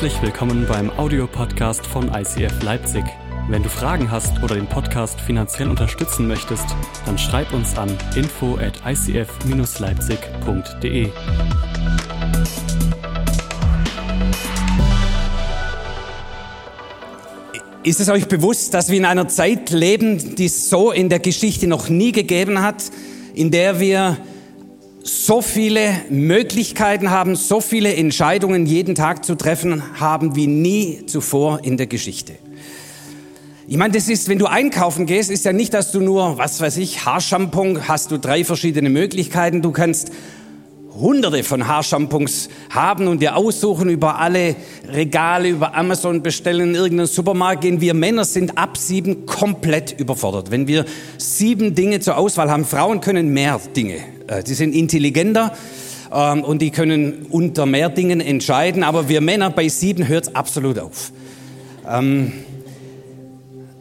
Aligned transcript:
Herzlich 0.00 0.22
willkommen 0.22 0.64
beim 0.66 0.88
Audiopodcast 0.88 1.86
von 1.86 2.10
ICF 2.14 2.62
Leipzig. 2.62 3.04
Wenn 3.50 3.62
du 3.62 3.68
Fragen 3.68 4.10
hast 4.10 4.42
oder 4.42 4.54
den 4.54 4.66
Podcast 4.66 5.20
finanziell 5.20 5.68
unterstützen 5.68 6.26
möchtest, 6.26 6.64
dann 7.04 7.18
schreib 7.18 7.52
uns 7.52 7.76
an 7.76 7.94
info 8.16 8.56
at 8.56 8.80
icf-leipzig.de. 8.86 11.10
Ist 17.82 18.00
es 18.00 18.08
euch 18.08 18.26
bewusst, 18.26 18.72
dass 18.72 18.88
wir 18.88 18.96
in 18.96 19.04
einer 19.04 19.28
Zeit 19.28 19.68
leben, 19.68 20.34
die 20.34 20.46
es 20.46 20.70
so 20.70 20.92
in 20.92 21.10
der 21.10 21.18
Geschichte 21.18 21.66
noch 21.66 21.90
nie 21.90 22.12
gegeben 22.12 22.62
hat, 22.62 22.84
in 23.34 23.50
der 23.50 23.80
wir 23.80 24.16
so 25.02 25.42
viele 25.42 25.92
Möglichkeiten 26.10 27.10
haben, 27.10 27.36
so 27.36 27.60
viele 27.60 27.94
Entscheidungen 27.94 28.66
jeden 28.66 28.94
Tag 28.94 29.24
zu 29.24 29.34
treffen 29.34 29.82
haben 29.98 30.36
wie 30.36 30.46
nie 30.46 31.06
zuvor 31.06 31.60
in 31.62 31.76
der 31.76 31.86
Geschichte. 31.86 32.34
Ich 33.66 33.76
meine, 33.76 33.94
das 33.94 34.08
ist, 34.08 34.28
wenn 34.28 34.38
du 34.38 34.46
einkaufen 34.46 35.06
gehst, 35.06 35.30
ist 35.30 35.44
ja 35.44 35.52
nicht, 35.52 35.72
dass 35.74 35.92
du 35.92 36.00
nur, 36.00 36.38
was 36.38 36.60
weiß 36.60 36.76
ich, 36.78 37.04
Haarshampoo, 37.04 37.78
hast 37.86 38.10
du 38.10 38.18
drei 38.18 38.44
verschiedene 38.44 38.90
Möglichkeiten. 38.90 39.62
Du 39.62 39.70
kannst 39.70 40.10
hunderte 40.92 41.44
von 41.44 41.66
Haarshampoos 41.68 42.48
haben 42.70 43.06
und 43.06 43.22
dir 43.22 43.36
aussuchen, 43.36 43.88
über 43.88 44.18
alle 44.18 44.56
Regale, 44.88 45.48
über 45.50 45.74
Amazon 45.74 46.22
bestellen, 46.22 46.70
in 46.70 46.74
irgendeinen 46.74 47.06
Supermarkt 47.06 47.62
gehen. 47.62 47.80
Wir 47.80 47.94
Männer 47.94 48.24
sind 48.24 48.58
ab 48.58 48.76
sieben 48.76 49.24
komplett 49.24 49.98
überfordert. 49.98 50.50
Wenn 50.50 50.66
wir 50.66 50.84
sieben 51.16 51.74
Dinge 51.74 52.00
zur 52.00 52.16
Auswahl 52.16 52.50
haben, 52.50 52.64
Frauen 52.64 53.00
können 53.00 53.28
mehr 53.28 53.60
Dinge. 53.76 53.98
Äh, 54.30 54.44
die 54.44 54.54
sind 54.54 54.74
intelligenter 54.74 55.52
ähm, 56.12 56.44
und 56.44 56.62
die 56.62 56.70
können 56.70 57.26
unter 57.30 57.66
mehr 57.66 57.88
Dingen 57.88 58.20
entscheiden, 58.20 58.82
aber 58.82 59.08
wir 59.08 59.20
Männer 59.20 59.50
bei 59.50 59.68
sieben 59.68 60.06
hört 60.06 60.28
es 60.28 60.34
absolut 60.34 60.78
auf. 60.78 61.12
Ähm, 61.88 62.32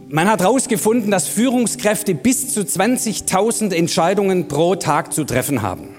man 0.09 0.27
hat 0.27 0.41
herausgefunden, 0.41 1.11
dass 1.11 1.27
Führungskräfte 1.27 2.15
bis 2.15 2.51
zu 2.51 2.61
20.000 2.61 3.73
Entscheidungen 3.73 4.47
pro 4.47 4.75
Tag 4.75 5.13
zu 5.13 5.23
treffen 5.23 5.61
haben. 5.61 5.89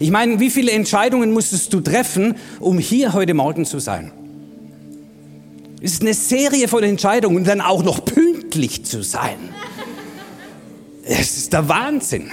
Ich 0.00 0.10
meine, 0.12 0.38
wie 0.38 0.48
viele 0.48 0.70
Entscheidungen 0.70 1.32
musstest 1.32 1.74
du 1.74 1.80
treffen, 1.80 2.36
um 2.60 2.78
hier 2.78 3.14
heute 3.14 3.34
Morgen 3.34 3.66
zu 3.66 3.80
sein? 3.80 4.12
Es 5.82 5.94
ist 5.94 6.02
eine 6.02 6.14
Serie 6.14 6.68
von 6.68 6.84
Entscheidungen 6.84 7.36
und 7.36 7.46
dann 7.48 7.60
auch 7.60 7.82
noch 7.82 8.04
pünktlich 8.04 8.84
zu 8.84 9.02
sein. 9.02 9.36
Es 11.04 11.36
ist 11.36 11.52
der 11.52 11.68
Wahnsinn. 11.68 12.30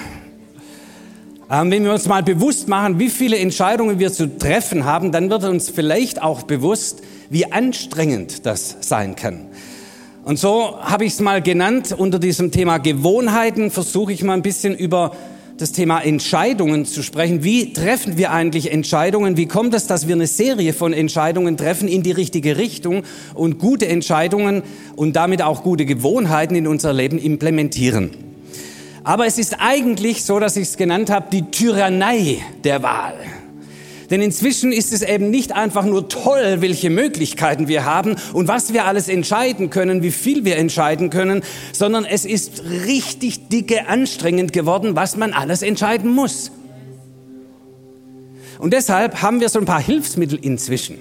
Ähm, 1.50 1.70
wenn 1.70 1.84
wir 1.84 1.94
uns 1.94 2.08
mal 2.08 2.24
bewusst 2.24 2.68
machen, 2.68 2.98
wie 2.98 3.10
viele 3.10 3.38
Entscheidungen 3.38 4.00
wir 4.00 4.12
zu 4.12 4.38
treffen 4.38 4.84
haben, 4.84 5.12
dann 5.12 5.30
wird 5.30 5.44
uns 5.44 5.70
vielleicht 5.70 6.22
auch 6.22 6.44
bewusst, 6.44 7.04
wie 7.30 7.52
anstrengend 7.52 8.48
das 8.48 8.78
sein 8.82 9.16
kann. 9.16 9.48
Und 10.24 10.40
so 10.40 10.80
habe 10.82 11.06
ich 11.06 11.14
es 11.14 11.20
mal 11.20 11.44
genannt, 11.44 11.94
unter 11.96 12.18
diesem 12.18 12.52
Thema 12.52 12.80
Gewohnheiten 12.80 13.70
versuche 13.70 14.12
ich 14.12 14.24
mal 14.24 14.34
ein 14.34 14.42
bisschen 14.42 14.76
über 14.76 15.12
das 15.58 15.72
Thema 15.72 16.02
Entscheidungen 16.02 16.86
zu 16.86 17.04
sprechen. 17.04 17.44
Wie 17.44 17.74
treffen 17.74 18.18
wir 18.18 18.32
eigentlich 18.32 18.72
Entscheidungen? 18.72 19.38
Wie 19.38 19.46
kommt 19.46 19.76
es, 19.76 19.86
dass 19.86 20.08
wir 20.08 20.16
eine 20.16 20.28
Serie 20.28 20.74
von 20.74 20.94
Entscheidungen 20.94 21.58
treffen 21.58 21.88
in 21.88 22.02
die 22.02 22.12
richtige 22.12 22.58
Richtung 22.58 23.04
und 23.36 23.60
gute 23.60 23.88
Entscheidungen 23.88 24.64
und 24.96 25.16
damit 25.16 25.44
auch 25.44 25.62
gute 25.62 25.86
Gewohnheiten 25.86 26.56
in 26.56 26.66
unser 26.66 26.92
Leben 26.92 27.20
implementieren? 27.20 28.35
Aber 29.06 29.28
es 29.28 29.38
ist 29.38 29.58
eigentlich 29.60 30.26
so, 30.26 30.40
dass 30.40 30.58
ich 30.58 30.64
es 30.64 30.78
genannt 30.78 31.12
habe, 31.12 31.28
die 31.32 31.44
Tyrannei 31.52 32.42
der 32.64 32.82
Wahl. 32.82 33.14
Denn 34.10 34.20
inzwischen 34.20 34.72
ist 34.72 34.92
es 34.94 35.04
eben 35.04 35.30
nicht 35.30 35.52
einfach 35.52 35.86
nur 35.86 36.10
toll, 36.10 36.58
welche 36.60 36.90
Möglichkeiten 36.90 37.68
wir 37.68 37.86
haben 37.86 38.16
und 38.34 38.48
was 38.48 38.74
wir 38.74 38.86
alles 38.86 39.08
entscheiden 39.08 39.70
können, 39.70 40.02
wie 40.02 40.12
viel 40.12 40.44
wir 40.44 40.58
entscheiden 40.58 41.12
können, 41.12 41.44
sondern 41.72 42.04
es 42.04 42.26
ist 42.26 42.64
richtig 42.64 43.48
dicke 43.50 43.88
anstrengend 43.88 44.54
geworden, 44.54 44.96
was 44.96 45.18
man 45.18 45.34
alles 45.34 45.62
entscheiden 45.62 46.12
muss. 46.12 46.52
Und 48.58 48.74
deshalb 48.74 49.22
haben 49.22 49.40
wir 49.40 49.50
so 49.50 49.60
ein 49.60 49.66
paar 49.66 49.82
Hilfsmittel 49.82 50.40
inzwischen. 50.42 50.98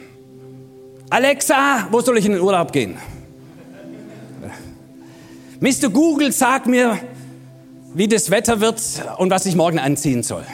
Alexa, 1.09 1.88
wo 1.91 2.03
soll 2.03 2.19
ich 2.19 2.26
in 2.26 2.32
den 2.32 2.41
Urlaub 2.42 2.72
gehen? 2.72 2.97
Mr. 5.60 5.88
Google, 5.88 6.32
sag 6.32 6.66
mir, 6.66 6.98
wie 7.94 8.09
das 8.09 8.31
Wetter 8.31 8.60
wird 8.60 8.81
und 9.19 9.31
was 9.31 9.47
ich 9.47 9.55
morgen 9.55 9.78
anziehen 9.78 10.22
soll. 10.22 10.44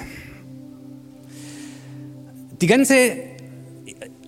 Die 2.60 2.66
ganze 2.66 2.94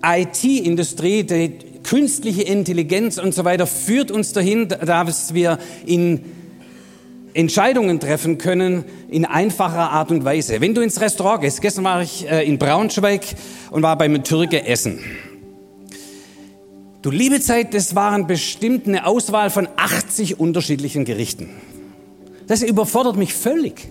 IT-Industrie, 0.02 1.22
die 1.22 1.58
künstliche 1.82 2.42
Intelligenz 2.42 3.18
und 3.18 3.34
so 3.34 3.44
weiter 3.44 3.66
führt 3.66 4.10
uns 4.10 4.32
dahin, 4.32 4.68
dass 4.68 5.34
wir 5.34 5.58
in 5.84 6.24
Entscheidungen 7.34 8.00
treffen 8.00 8.38
können 8.38 8.84
in 9.10 9.24
einfacher 9.24 9.90
Art 9.90 10.10
und 10.10 10.24
Weise. 10.24 10.60
Wenn 10.60 10.74
du 10.74 10.80
ins 10.80 11.00
Restaurant 11.00 11.42
gehst, 11.42 11.60
gestern 11.60 11.84
war 11.84 12.02
ich 12.02 12.28
äh, 12.28 12.46
in 12.46 12.58
Braunschweig 12.58 13.22
und 13.70 13.82
war 13.82 13.96
beim 13.96 14.22
Türke 14.24 14.66
essen. 14.66 14.98
Du 17.02 17.10
liebe 17.10 17.40
Zeit, 17.40 17.74
das 17.74 17.94
waren 17.94 18.26
bestimmt 18.26 18.86
eine 18.86 19.06
Auswahl 19.06 19.50
von 19.50 19.68
80 19.76 20.38
unterschiedlichen 20.38 21.04
Gerichten. 21.04 21.50
Das 22.46 22.62
überfordert 22.62 23.16
mich 23.16 23.34
völlig. 23.34 23.88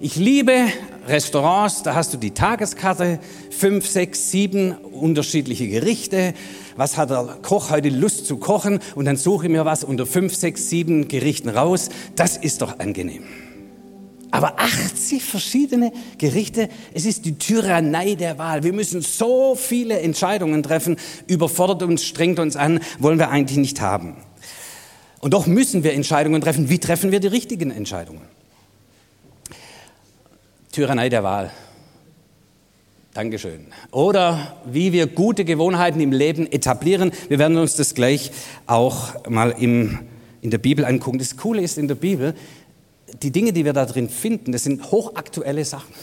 Ich 0.00 0.16
liebe 0.16 0.66
Restaurants, 1.06 1.82
da 1.82 1.94
hast 1.94 2.12
du 2.14 2.18
die 2.18 2.32
Tageskarte, 2.32 3.18
fünf, 3.50 3.86
sechs, 3.86 4.30
sieben 4.30 4.72
unterschiedliche 4.72 5.68
Gerichte. 5.68 6.34
Was 6.76 6.96
hat 6.96 7.10
der 7.10 7.38
Koch 7.42 7.70
heute 7.70 7.88
Lust 7.88 8.26
zu 8.26 8.36
kochen? 8.36 8.80
Und 8.94 9.04
dann 9.04 9.16
suche 9.16 9.46
ich 9.46 9.52
mir 9.52 9.64
was 9.64 9.84
unter 9.84 10.06
fünf, 10.06 10.34
sechs, 10.34 10.68
sieben 10.68 11.08
Gerichten 11.08 11.48
raus. 11.48 11.90
Das 12.16 12.36
ist 12.36 12.62
doch 12.62 12.78
angenehm. 12.80 13.22
Aber 14.30 14.58
80 14.58 15.22
verschiedene 15.22 15.92
Gerichte, 16.18 16.68
es 16.92 17.06
ist 17.06 17.24
die 17.24 17.38
Tyrannei 17.38 18.16
der 18.16 18.36
Wahl. 18.36 18.64
Wir 18.64 18.72
müssen 18.72 19.00
so 19.00 19.54
viele 19.54 20.00
Entscheidungen 20.00 20.64
treffen, 20.64 20.96
überfordert 21.28 21.84
uns, 21.84 22.02
strengt 22.02 22.40
uns 22.40 22.56
an, 22.56 22.80
wollen 22.98 23.20
wir 23.20 23.30
eigentlich 23.30 23.58
nicht 23.58 23.80
haben. 23.80 24.16
Und 25.24 25.32
doch 25.32 25.46
müssen 25.46 25.84
wir 25.84 25.94
Entscheidungen 25.94 26.42
treffen. 26.42 26.68
Wie 26.68 26.78
treffen 26.78 27.10
wir 27.10 27.18
die 27.18 27.28
richtigen 27.28 27.70
Entscheidungen? 27.70 28.20
Tyrannei 30.70 31.08
der 31.08 31.22
Wahl. 31.24 31.50
Dankeschön. 33.14 33.68
Oder 33.90 34.54
wie 34.66 34.92
wir 34.92 35.06
gute 35.06 35.46
Gewohnheiten 35.46 35.98
im 36.00 36.12
Leben 36.12 36.46
etablieren. 36.52 37.10
Wir 37.28 37.38
werden 37.38 37.56
uns 37.56 37.74
das 37.74 37.94
gleich 37.94 38.32
auch 38.66 39.26
mal 39.26 39.52
im, 39.58 40.00
in 40.42 40.50
der 40.50 40.58
Bibel 40.58 40.84
angucken. 40.84 41.18
Das 41.18 41.38
Coole 41.38 41.62
ist 41.62 41.78
in 41.78 41.88
der 41.88 41.94
Bibel, 41.94 42.34
die 43.22 43.30
Dinge, 43.30 43.54
die 43.54 43.64
wir 43.64 43.72
da 43.72 43.86
drin 43.86 44.10
finden, 44.10 44.52
das 44.52 44.64
sind 44.64 44.90
hochaktuelle 44.90 45.64
Sachen. 45.64 45.94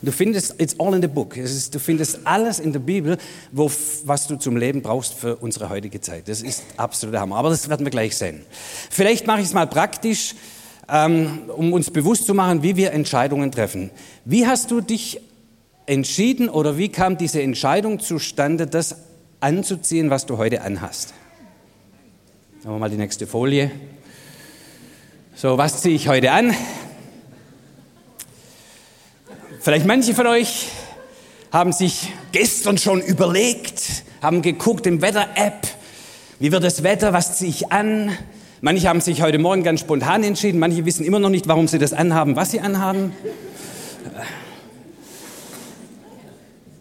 Du 0.00 0.12
findest, 0.12 0.60
it's 0.60 0.78
all 0.78 0.94
in 0.94 1.02
the 1.02 1.08
book. 1.08 1.36
Ist, 1.36 1.74
du 1.74 1.80
findest 1.80 2.20
alles 2.24 2.60
in 2.60 2.72
der 2.72 2.78
Bibel, 2.78 3.18
wo, 3.50 3.70
was 4.04 4.26
du 4.28 4.36
zum 4.36 4.56
Leben 4.56 4.80
brauchst 4.80 5.14
für 5.14 5.36
unsere 5.36 5.70
heutige 5.70 6.00
Zeit. 6.00 6.28
Das 6.28 6.40
ist 6.42 6.62
absoluter 6.76 7.20
Hammer. 7.20 7.36
Aber 7.36 7.50
das 7.50 7.68
werden 7.68 7.84
wir 7.84 7.90
gleich 7.90 8.16
sehen. 8.16 8.42
Vielleicht 8.90 9.26
mache 9.26 9.40
ich 9.40 9.46
es 9.46 9.54
mal 9.54 9.66
praktisch. 9.66 10.34
Ähm, 10.90 11.50
um 11.54 11.74
uns 11.74 11.90
bewusst 11.90 12.24
zu 12.24 12.32
machen, 12.32 12.62
wie 12.62 12.76
wir 12.76 12.92
Entscheidungen 12.92 13.52
treffen. 13.52 13.90
Wie 14.24 14.46
hast 14.46 14.70
du 14.70 14.80
dich 14.80 15.20
entschieden 15.84 16.48
oder 16.48 16.78
wie 16.78 16.88
kam 16.88 17.18
diese 17.18 17.42
Entscheidung 17.42 18.00
zustande, 18.00 18.66
das 18.66 18.96
anzuziehen, 19.40 20.08
was 20.08 20.24
du 20.24 20.38
heute 20.38 20.62
anhast? 20.62 21.12
Sagen 22.62 22.74
wir 22.74 22.78
mal 22.78 22.88
die 22.88 22.96
nächste 22.96 23.26
Folie. 23.26 23.70
So, 25.34 25.58
was 25.58 25.82
ziehe 25.82 25.94
ich 25.94 26.08
heute 26.08 26.32
an? 26.32 26.54
Vielleicht 29.60 29.86
manche 29.86 30.14
von 30.14 30.26
euch 30.28 30.68
haben 31.50 31.72
sich 31.72 32.12
gestern 32.30 32.78
schon 32.78 33.00
überlegt, 33.00 34.04
haben 34.22 34.40
geguckt 34.40 34.86
im 34.86 35.02
Wetter-App, 35.02 35.66
wie 36.38 36.52
wird 36.52 36.62
das 36.62 36.84
Wetter, 36.84 37.12
was 37.12 37.38
ziehe 37.38 37.50
ich 37.50 37.72
an? 37.72 38.16
Manche 38.60 38.88
haben 38.88 39.00
sich 39.00 39.20
heute 39.20 39.38
Morgen 39.38 39.64
ganz 39.64 39.80
spontan 39.80 40.22
entschieden, 40.22 40.60
manche 40.60 40.84
wissen 40.84 41.04
immer 41.04 41.18
noch 41.18 41.28
nicht, 41.28 41.48
warum 41.48 41.66
sie 41.66 41.80
das 41.80 41.92
anhaben, 41.92 42.36
was 42.36 42.52
sie 42.52 42.60
anhaben. 42.60 43.12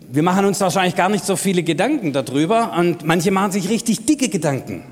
Wir 0.09 0.21
machen 0.21 0.45
uns 0.45 0.59
wahrscheinlich 0.61 0.95
gar 0.95 1.09
nicht 1.09 1.25
so 1.25 1.35
viele 1.35 1.63
Gedanken 1.63 2.13
darüber 2.13 2.73
und 2.77 3.03
manche 3.03 3.31
machen 3.31 3.51
sich 3.51 3.69
richtig 3.69 4.05
dicke 4.05 4.29
Gedanken. 4.29 4.83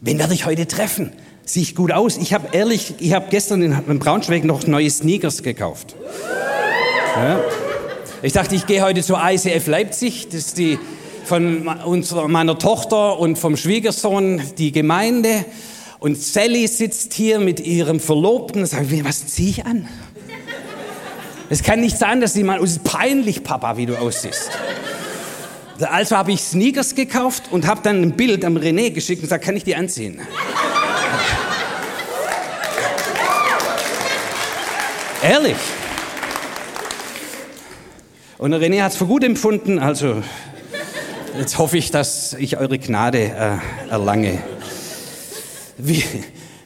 Wen 0.00 0.18
werde 0.20 0.34
ich 0.34 0.46
heute 0.46 0.68
treffen? 0.68 1.12
Sieht 1.44 1.74
gut 1.74 1.90
aus. 1.90 2.18
Ich 2.18 2.32
habe 2.32 2.48
ehrlich, 2.52 2.94
ich 3.00 3.12
habe 3.12 3.26
gestern 3.30 3.62
in 3.62 3.98
Braunschweig 3.98 4.44
noch 4.44 4.64
neue 4.68 4.88
Sneakers 4.88 5.42
gekauft. 5.42 5.96
Ja. 7.16 7.40
Ich 8.22 8.32
dachte, 8.32 8.54
ich 8.54 8.66
gehe 8.66 8.82
heute 8.82 9.02
zur 9.02 9.20
ICF 9.22 9.66
Leipzig. 9.66 10.28
Das 10.28 10.46
ist 10.46 10.58
die 10.58 10.78
von 11.24 11.68
unserer, 11.68 12.28
meiner 12.28 12.58
Tochter 12.58 13.18
und 13.18 13.38
vom 13.38 13.56
Schwiegersohn 13.56 14.42
die 14.58 14.72
Gemeinde. 14.72 15.44
Und 15.98 16.16
Sally 16.16 16.66
sitzt 16.66 17.12
hier 17.14 17.40
mit 17.40 17.60
ihrem 17.60 18.00
Verlobten 18.00 18.62
und 18.62 18.66
sagt, 18.66 18.86
was 19.04 19.26
ziehe 19.26 19.50
ich 19.50 19.66
an? 19.66 19.88
Es 21.50 21.62
kann 21.62 21.80
nicht 21.80 21.98
sein, 21.98 22.20
dass 22.20 22.32
sie 22.32 22.44
mal, 22.44 22.62
es 22.62 22.72
ist 22.72 22.84
peinlich, 22.84 23.42
Papa, 23.42 23.76
wie 23.76 23.86
du 23.86 23.96
aussiehst. 23.96 24.50
Also 25.80 26.16
habe 26.16 26.32
ich 26.32 26.42
Sneakers 26.42 26.94
gekauft 26.94 27.44
und 27.50 27.66
habe 27.66 27.80
dann 27.82 28.02
ein 28.02 28.12
Bild 28.12 28.44
am 28.44 28.56
René 28.56 28.90
geschickt 28.90 29.20
und 29.20 29.26
gesagt, 29.26 29.44
kann 29.44 29.56
ich 29.56 29.64
die 29.64 29.74
anziehen? 29.74 30.20
Ehrlich. 35.22 35.56
Und 38.40 38.54
René 38.54 38.80
hat 38.82 38.92
es 38.92 38.96
für 38.96 39.04
gut 39.04 39.22
empfunden, 39.22 39.78
also 39.78 40.22
jetzt 41.38 41.58
hoffe 41.58 41.76
ich, 41.76 41.90
dass 41.90 42.32
ich 42.32 42.56
eure 42.56 42.78
Gnade 42.78 43.18
äh, 43.18 43.58
erlange. 43.90 44.42
Wie, 45.76 46.02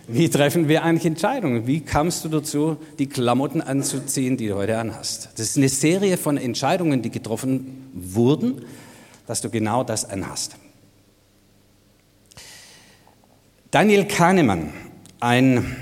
wie 0.06 0.28
treffen 0.28 0.68
wir 0.68 0.84
eigentlich 0.84 1.04
Entscheidungen? 1.04 1.66
Wie 1.66 1.80
kamst 1.80 2.24
du 2.24 2.28
dazu, 2.28 2.76
die 3.00 3.08
Klamotten 3.08 3.60
anzuziehen, 3.60 4.36
die 4.36 4.46
du 4.46 4.54
heute 4.54 4.78
anhast? 4.78 5.30
Das 5.34 5.48
ist 5.48 5.56
eine 5.56 5.68
Serie 5.68 6.16
von 6.16 6.36
Entscheidungen, 6.36 7.02
die 7.02 7.10
getroffen 7.10 7.90
wurden, 7.92 8.64
dass 9.26 9.40
du 9.40 9.50
genau 9.50 9.82
das 9.82 10.08
anhast. 10.08 10.54
Daniel 13.72 14.04
Kahnemann, 14.04 14.72
ein 15.18 15.74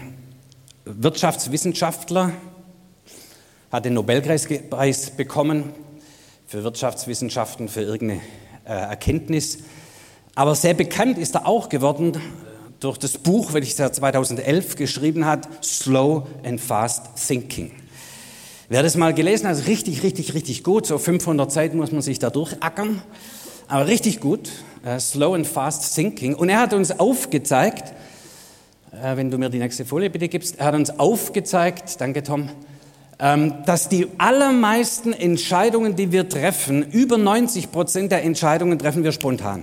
Wirtschaftswissenschaftler, 0.86 2.32
hat 3.72 3.86
den 3.86 3.94
Nobelpreis 3.94 5.10
bekommen 5.16 5.72
für 6.46 6.62
Wirtschaftswissenschaften, 6.62 7.70
für 7.70 7.80
irgendeine 7.80 8.20
äh, 8.66 8.72
Erkenntnis. 8.74 9.60
Aber 10.34 10.54
sehr 10.54 10.74
bekannt 10.74 11.16
ist 11.16 11.34
er 11.34 11.46
auch 11.46 11.70
geworden 11.70 12.20
durch 12.80 12.98
das 12.98 13.16
Buch, 13.16 13.54
welches 13.54 13.78
er 13.78 13.90
2011 13.90 14.76
geschrieben 14.76 15.24
hat, 15.24 15.48
Slow 15.64 16.26
and 16.44 16.60
Fast 16.60 17.26
Thinking. 17.26 17.70
Wer 18.68 18.82
das 18.82 18.96
mal 18.96 19.14
gelesen 19.14 19.48
hat, 19.48 19.56
ist 19.56 19.66
richtig, 19.66 20.02
richtig, 20.02 20.34
richtig 20.34 20.64
gut. 20.64 20.86
So 20.86 20.98
500 20.98 21.50
Seiten 21.50 21.78
muss 21.78 21.92
man 21.92 22.02
sich 22.02 22.18
da 22.18 22.28
durchackern. 22.28 23.02
Aber 23.68 23.86
richtig 23.86 24.20
gut. 24.20 24.50
Uh, 24.84 24.98
slow 24.98 25.34
and 25.34 25.46
Fast 25.46 25.94
Thinking. 25.94 26.34
Und 26.34 26.50
er 26.50 26.58
hat 26.58 26.74
uns 26.74 26.98
aufgezeigt, 26.98 27.94
uh, 28.92 29.16
wenn 29.16 29.30
du 29.30 29.38
mir 29.38 29.48
die 29.48 29.58
nächste 29.58 29.86
Folie 29.86 30.10
bitte 30.10 30.28
gibst, 30.28 30.58
er 30.58 30.66
hat 30.66 30.74
uns 30.74 30.98
aufgezeigt, 30.98 32.00
danke 32.00 32.22
Tom, 32.22 32.50
dass 33.22 33.88
die 33.88 34.08
allermeisten 34.18 35.12
Entscheidungen, 35.12 35.94
die 35.94 36.10
wir 36.10 36.28
treffen, 36.28 36.82
über 36.90 37.18
90 37.18 37.70
Prozent 37.70 38.10
der 38.10 38.24
Entscheidungen 38.24 38.80
treffen 38.80 39.04
wir 39.04 39.12
spontan. 39.12 39.62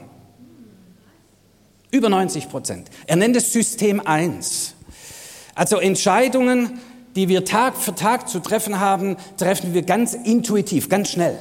Über 1.91 2.07
90 2.07 2.47
Prozent. 2.49 2.87
Er 3.05 3.17
nennt 3.17 3.35
es 3.35 3.51
System 3.51 3.99
1. 3.99 4.75
Also 5.55 5.77
Entscheidungen, 5.77 6.79
die 7.17 7.27
wir 7.27 7.43
Tag 7.43 7.75
für 7.75 7.93
Tag 7.93 8.29
zu 8.29 8.39
treffen 8.39 8.79
haben, 8.79 9.17
treffen 9.37 9.73
wir 9.73 9.81
ganz 9.81 10.13
intuitiv, 10.13 10.87
ganz 10.87 11.09
schnell. 11.09 11.37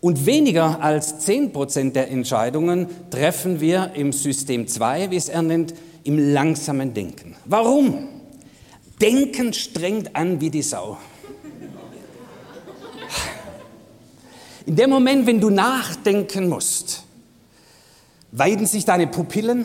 Und 0.00 0.26
weniger 0.26 0.82
als 0.82 1.20
10 1.20 1.52
Prozent 1.52 1.94
der 1.94 2.10
Entscheidungen 2.10 2.88
treffen 3.10 3.60
wir 3.60 3.92
im 3.94 4.12
System 4.12 4.66
2, 4.66 5.12
wie 5.12 5.16
es 5.16 5.28
er 5.28 5.42
nennt, 5.42 5.74
im 6.02 6.32
langsamen 6.32 6.92
Denken. 6.92 7.36
Warum? 7.44 8.08
Denken 9.00 9.52
strengt 9.52 10.14
an 10.14 10.40
wie 10.40 10.50
die 10.50 10.62
Sau. 10.62 10.98
In 14.66 14.76
dem 14.76 14.90
Moment, 14.90 15.26
wenn 15.26 15.40
du 15.40 15.50
nachdenken 15.50 16.48
musst, 16.48 17.02
weiden 18.30 18.66
sich 18.66 18.84
deine 18.84 19.06
Pupillen, 19.06 19.64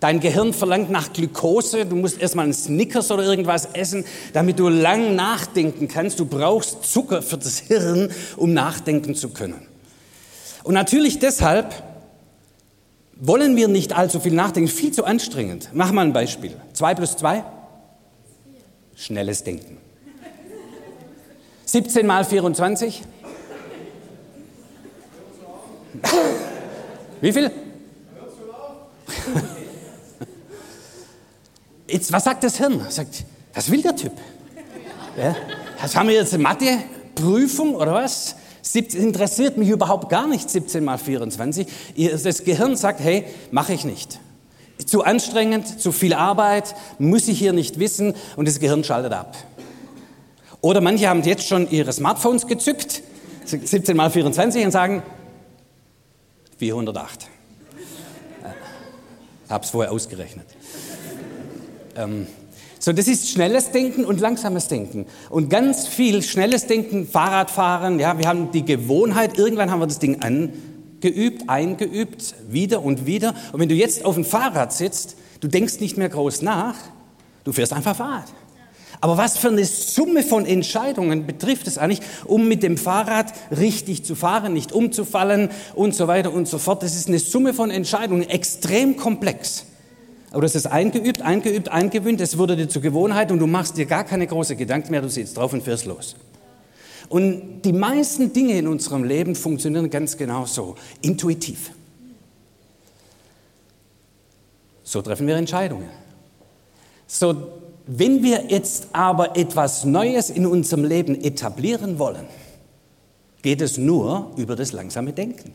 dein 0.00 0.20
Gehirn 0.20 0.52
verlangt 0.52 0.90
nach 0.90 1.12
Glukose, 1.12 1.86
du 1.86 1.96
musst 1.96 2.20
erstmal 2.20 2.44
einen 2.44 2.52
Snickers 2.52 3.10
oder 3.10 3.22
irgendwas 3.22 3.66
essen, 3.72 4.04
damit 4.32 4.58
du 4.58 4.68
lang 4.68 5.14
nachdenken 5.14 5.88
kannst. 5.88 6.18
Du 6.18 6.26
brauchst 6.26 6.84
Zucker 6.84 7.22
für 7.22 7.38
das 7.38 7.58
Hirn, 7.60 8.10
um 8.36 8.52
nachdenken 8.52 9.14
zu 9.14 9.30
können. 9.30 9.66
Und 10.64 10.74
natürlich 10.74 11.20
deshalb 11.20 11.82
wollen 13.18 13.56
wir 13.56 13.68
nicht 13.68 13.96
allzu 13.96 14.20
viel 14.20 14.34
nachdenken, 14.34 14.68
viel 14.68 14.92
zu 14.92 15.04
anstrengend. 15.04 15.70
Mach 15.72 15.92
mal 15.92 16.04
ein 16.04 16.12
Beispiel. 16.12 16.56
Zwei 16.74 16.94
plus 16.94 17.16
zwei? 17.16 17.44
Schnelles 18.96 19.44
Denken. 19.44 19.78
17 21.66 22.06
mal 22.06 22.24
24? 22.24 23.02
Wie 27.20 27.32
viel? 27.32 27.50
Jetzt, 31.88 32.12
was 32.12 32.24
sagt 32.24 32.44
das 32.44 32.56
Hirn? 32.56 32.84
Sagt, 32.88 33.24
was 33.54 33.70
will 33.70 33.82
der 33.82 33.94
Typ? 33.94 34.12
Ja? 35.16 35.36
Das 35.80 35.94
haben 35.94 36.08
wir 36.08 36.16
jetzt 36.16 36.34
eine 36.34 36.42
Mathe-Prüfung 36.42 37.74
oder 37.74 37.94
was? 37.94 38.36
Interessiert 38.74 39.56
mich 39.56 39.68
überhaupt 39.68 40.08
gar 40.08 40.26
nicht, 40.26 40.50
17 40.50 40.84
mal 40.84 40.98
24. 40.98 41.66
Das 42.22 42.44
Gehirn 42.44 42.76
sagt, 42.76 43.00
hey, 43.00 43.24
mache 43.50 43.72
ich 43.72 43.84
nicht 43.84 44.18
zu 44.84 45.04
anstrengend, 45.04 45.80
zu 45.80 45.92
viel 45.92 46.12
Arbeit, 46.12 46.74
muss 46.98 47.28
ich 47.28 47.38
hier 47.38 47.52
nicht 47.52 47.78
wissen 47.78 48.14
und 48.36 48.46
das 48.46 48.60
Gehirn 48.60 48.84
schaltet 48.84 49.12
ab. 49.12 49.36
Oder 50.60 50.80
manche 50.80 51.08
haben 51.08 51.22
jetzt 51.22 51.46
schon 51.46 51.70
ihre 51.70 51.92
Smartphones 51.92 52.46
gezückt, 52.46 53.02
17 53.44 53.96
mal 53.96 54.10
24 54.10 54.64
und 54.64 54.70
sagen 54.72 55.02
408. 56.58 57.28
Ich 59.44 59.50
habe 59.50 59.64
es 59.64 59.70
vorher 59.70 59.92
ausgerechnet. 59.92 60.46
Ähm, 61.94 62.26
so, 62.80 62.92
das 62.92 63.08
ist 63.08 63.30
schnelles 63.30 63.70
Denken 63.70 64.04
und 64.04 64.20
langsames 64.20 64.68
Denken. 64.68 65.06
Und 65.30 65.50
ganz 65.50 65.86
viel 65.86 66.22
schnelles 66.22 66.66
Denken, 66.66 67.06
Fahrradfahren, 67.06 67.98
ja, 67.98 68.18
wir 68.18 68.28
haben 68.28 68.50
die 68.50 68.64
Gewohnheit, 68.64 69.38
irgendwann 69.38 69.70
haben 69.70 69.80
wir 69.80 69.86
das 69.86 69.98
Ding 69.98 70.22
an, 70.22 70.52
geübt, 71.06 71.48
eingeübt, 71.48 72.34
wieder 72.48 72.82
und 72.82 73.06
wieder. 73.06 73.34
Und 73.52 73.60
wenn 73.60 73.68
du 73.68 73.76
jetzt 73.76 74.04
auf 74.04 74.16
dem 74.16 74.24
Fahrrad 74.24 74.72
sitzt, 74.72 75.16
du 75.40 75.46
denkst 75.46 75.78
nicht 75.78 75.96
mehr 75.96 76.08
groß 76.08 76.42
nach, 76.42 76.74
du 77.44 77.52
fährst 77.52 77.72
einfach 77.72 77.94
Fahrrad. 77.94 78.32
Aber 79.00 79.16
was 79.16 79.38
für 79.38 79.48
eine 79.48 79.64
Summe 79.64 80.24
von 80.24 80.46
Entscheidungen 80.46 81.24
betrifft 81.26 81.68
es 81.68 81.78
eigentlich, 81.78 82.00
um 82.24 82.48
mit 82.48 82.64
dem 82.64 82.76
Fahrrad 82.76 83.32
richtig 83.56 84.04
zu 84.04 84.16
fahren, 84.16 84.52
nicht 84.52 84.72
umzufallen 84.72 85.50
und 85.76 85.94
so 85.94 86.08
weiter 86.08 86.32
und 86.32 86.48
so 86.48 86.58
fort. 86.58 86.82
Das 86.82 86.96
ist 86.96 87.06
eine 87.06 87.20
Summe 87.20 87.54
von 87.54 87.70
Entscheidungen, 87.70 88.28
extrem 88.28 88.96
komplex. 88.96 89.66
Aber 90.32 90.42
das 90.42 90.56
ist 90.56 90.66
eingeübt, 90.66 91.22
eingeübt, 91.22 91.68
eingewöhnt, 91.68 92.20
es 92.20 92.36
wurde 92.36 92.56
dir 92.56 92.68
zur 92.68 92.82
Gewohnheit 92.82 93.30
und 93.30 93.38
du 93.38 93.46
machst 93.46 93.76
dir 93.76 93.86
gar 93.86 94.02
keine 94.02 94.26
großen 94.26 94.56
Gedanken 94.56 94.90
mehr, 94.90 95.02
du 95.02 95.08
sitzt 95.08 95.36
drauf 95.36 95.52
und 95.52 95.62
fährst 95.62 95.86
los. 95.86 96.16
Und 97.08 97.62
die 97.62 97.72
meisten 97.72 98.32
Dinge 98.32 98.58
in 98.58 98.66
unserem 98.66 99.04
Leben 99.04 99.34
funktionieren 99.34 99.90
ganz 99.90 100.16
genau 100.16 100.44
so, 100.46 100.74
intuitiv. 101.02 101.70
So 104.82 105.02
treffen 105.02 105.26
wir 105.26 105.36
Entscheidungen. 105.36 105.88
So, 107.06 107.48
wenn 107.86 108.22
wir 108.22 108.46
jetzt 108.48 108.88
aber 108.92 109.36
etwas 109.36 109.84
Neues 109.84 110.30
in 110.30 110.46
unserem 110.46 110.84
Leben 110.84 111.20
etablieren 111.20 111.98
wollen, 111.98 112.26
geht 113.42 113.60
es 113.60 113.78
nur 113.78 114.32
über 114.36 114.56
das 114.56 114.72
langsame 114.72 115.12
Denken. 115.12 115.52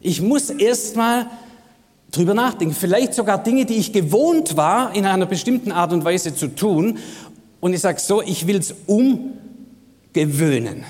Ich 0.00 0.22
muss 0.22 0.50
erstmal 0.50 1.26
drüber 2.10 2.34
nachdenken, 2.34 2.74
vielleicht 2.74 3.14
sogar 3.14 3.42
Dinge, 3.42 3.66
die 3.66 3.74
ich 3.74 3.92
gewohnt 3.92 4.56
war, 4.56 4.94
in 4.94 5.04
einer 5.04 5.26
bestimmten 5.26 5.72
Art 5.72 5.92
und 5.92 6.04
Weise 6.04 6.34
zu 6.34 6.48
tun. 6.48 6.98
Und 7.60 7.72
ich 7.74 7.80
sage 7.80 8.00
so, 8.00 8.22
ich 8.22 8.46
will 8.46 8.56
es 8.56 8.74
um 8.86 9.32
gewöhnen, 10.14 10.84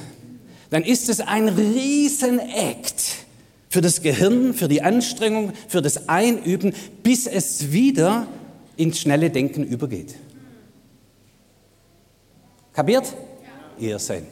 dann 0.71 0.85
ist 0.85 1.09
es 1.09 1.21
ein 1.21 1.49
Riesenakt 1.49 3.25
für 3.69 3.81
das 3.81 4.02
Gehirn, 4.02 4.54
für 4.54 4.69
die 4.69 4.83
Anstrengung, 4.83 5.52
für 5.66 5.83
das 5.83 6.09
Einüben, 6.09 6.73
bis 7.02 7.26
es 7.26 7.73
wieder 7.73 8.28
ins 8.76 9.00
schnelle 9.00 9.31
Denken 9.31 9.64
übergeht. 9.64 10.14
Kapiert? 12.73 13.07
Ja. 13.78 13.87
Ihr 13.87 13.99
seid. 13.99 14.25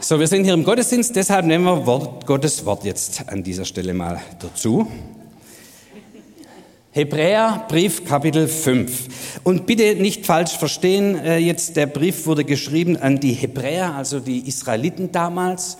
So, 0.00 0.20
wir 0.20 0.26
sind 0.26 0.44
hier 0.44 0.54
im 0.54 0.64
Gottesdienst, 0.64 1.16
deshalb 1.16 1.46
nehmen 1.46 1.64
wir 1.64 1.86
Wort, 1.86 2.26
Gottes 2.26 2.64
Wort 2.66 2.84
jetzt 2.84 3.28
an 3.28 3.42
dieser 3.42 3.64
Stelle 3.64 3.94
mal 3.94 4.20
dazu. 4.38 4.86
Hebräer 6.96 7.66
Brief 7.68 8.04
Kapitel 8.04 8.46
5. 8.46 9.40
Und 9.42 9.66
bitte 9.66 9.96
nicht 9.96 10.24
falsch 10.26 10.56
verstehen, 10.56 11.16
äh, 11.16 11.38
jetzt 11.38 11.74
der 11.74 11.86
Brief 11.86 12.24
wurde 12.26 12.44
geschrieben 12.44 12.96
an 12.96 13.18
die 13.18 13.32
Hebräer, 13.32 13.96
also 13.96 14.20
die 14.20 14.46
Israeliten 14.46 15.10
damals, 15.10 15.76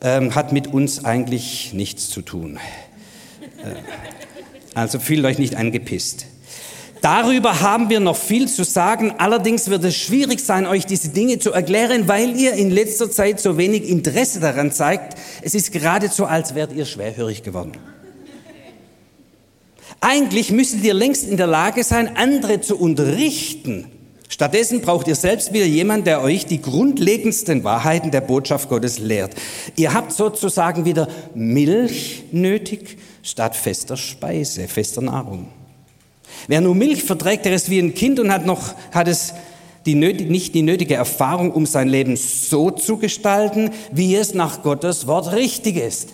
ähm, 0.00 0.34
hat 0.34 0.50
mit 0.50 0.74
uns 0.74 1.04
eigentlich 1.04 1.72
nichts 1.72 2.10
zu 2.10 2.22
tun. 2.22 2.58
Äh, 3.62 3.76
also 4.74 4.98
fühlt 4.98 5.24
euch 5.24 5.38
nicht 5.38 5.54
angepisst. 5.54 6.26
Darüber 7.00 7.60
haben 7.60 7.88
wir 7.88 8.00
noch 8.00 8.16
viel 8.16 8.48
zu 8.48 8.64
sagen, 8.64 9.14
allerdings 9.18 9.70
wird 9.70 9.84
es 9.84 9.96
schwierig 9.96 10.40
sein, 10.40 10.66
euch 10.66 10.84
diese 10.84 11.10
Dinge 11.10 11.38
zu 11.38 11.52
erklären, 11.52 12.08
weil 12.08 12.34
ihr 12.34 12.54
in 12.54 12.72
letzter 12.72 13.08
Zeit 13.08 13.38
so 13.38 13.56
wenig 13.56 13.88
Interesse 13.88 14.40
daran 14.40 14.72
zeigt. 14.72 15.16
Es 15.42 15.54
ist 15.54 15.70
geradezu, 15.70 16.26
als 16.26 16.56
wärt 16.56 16.72
ihr 16.72 16.86
schwerhörig 16.86 17.44
geworden. 17.44 17.74
Eigentlich 20.00 20.50
müsstet 20.50 20.84
ihr 20.84 20.94
längst 20.94 21.28
in 21.28 21.36
der 21.36 21.46
Lage 21.46 21.84
sein, 21.84 22.16
andere 22.16 22.60
zu 22.60 22.76
unterrichten. 22.78 23.86
Stattdessen 24.28 24.82
braucht 24.82 25.08
ihr 25.08 25.14
selbst 25.14 25.52
wieder 25.52 25.64
jemand, 25.64 26.06
der 26.06 26.22
euch 26.22 26.46
die 26.46 26.62
grundlegendsten 26.62 27.64
Wahrheiten 27.64 28.10
der 28.10 28.20
Botschaft 28.20 28.68
Gottes 28.68 28.98
lehrt. 28.98 29.34
Ihr 29.76 29.94
habt 29.94 30.12
sozusagen 30.12 30.84
wieder 30.84 31.08
Milch 31.34 32.24
nötig 32.30 32.98
statt 33.22 33.56
fester 33.56 33.96
Speise, 33.96 34.68
fester 34.68 35.00
Nahrung. 35.00 35.48
Wer 36.46 36.60
nur 36.60 36.74
Milch 36.74 37.02
verträgt, 37.02 37.46
der 37.46 37.54
ist 37.54 37.70
wie 37.70 37.80
ein 37.80 37.94
Kind 37.94 38.20
und 38.20 38.32
hat 38.32 38.46
noch, 38.46 38.74
hat 38.92 39.08
es 39.08 39.32
die 39.86 39.94
nötig, 39.94 40.28
nicht 40.28 40.54
die 40.54 40.62
nötige 40.62 40.94
Erfahrung, 40.94 41.50
um 41.50 41.64
sein 41.64 41.88
Leben 41.88 42.16
so 42.16 42.70
zu 42.70 42.98
gestalten, 42.98 43.70
wie 43.90 44.14
es 44.14 44.34
nach 44.34 44.62
Gottes 44.62 45.06
Wort 45.06 45.32
richtig 45.32 45.76
ist. 45.76 46.10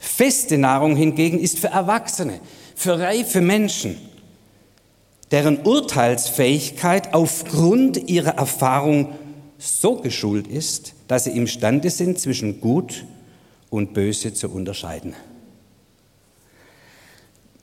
Feste 0.00 0.58
Nahrung 0.58 0.96
hingegen 0.96 1.38
ist 1.38 1.60
für 1.60 1.68
Erwachsene, 1.68 2.40
für 2.74 2.98
reife 2.98 3.40
Menschen 3.40 3.96
deren 5.30 5.62
Urteilsfähigkeit 5.62 7.14
aufgrund 7.14 8.08
ihrer 8.08 8.36
Erfahrung 8.36 9.14
so 9.58 9.96
geschult 9.96 10.46
ist, 10.46 10.94
dass 11.08 11.24
sie 11.24 11.30
imstande 11.30 11.90
sind, 11.90 12.18
zwischen 12.18 12.60
Gut 12.60 13.04
und 13.68 13.94
Böse 13.94 14.34
zu 14.34 14.48
unterscheiden. 14.48 15.14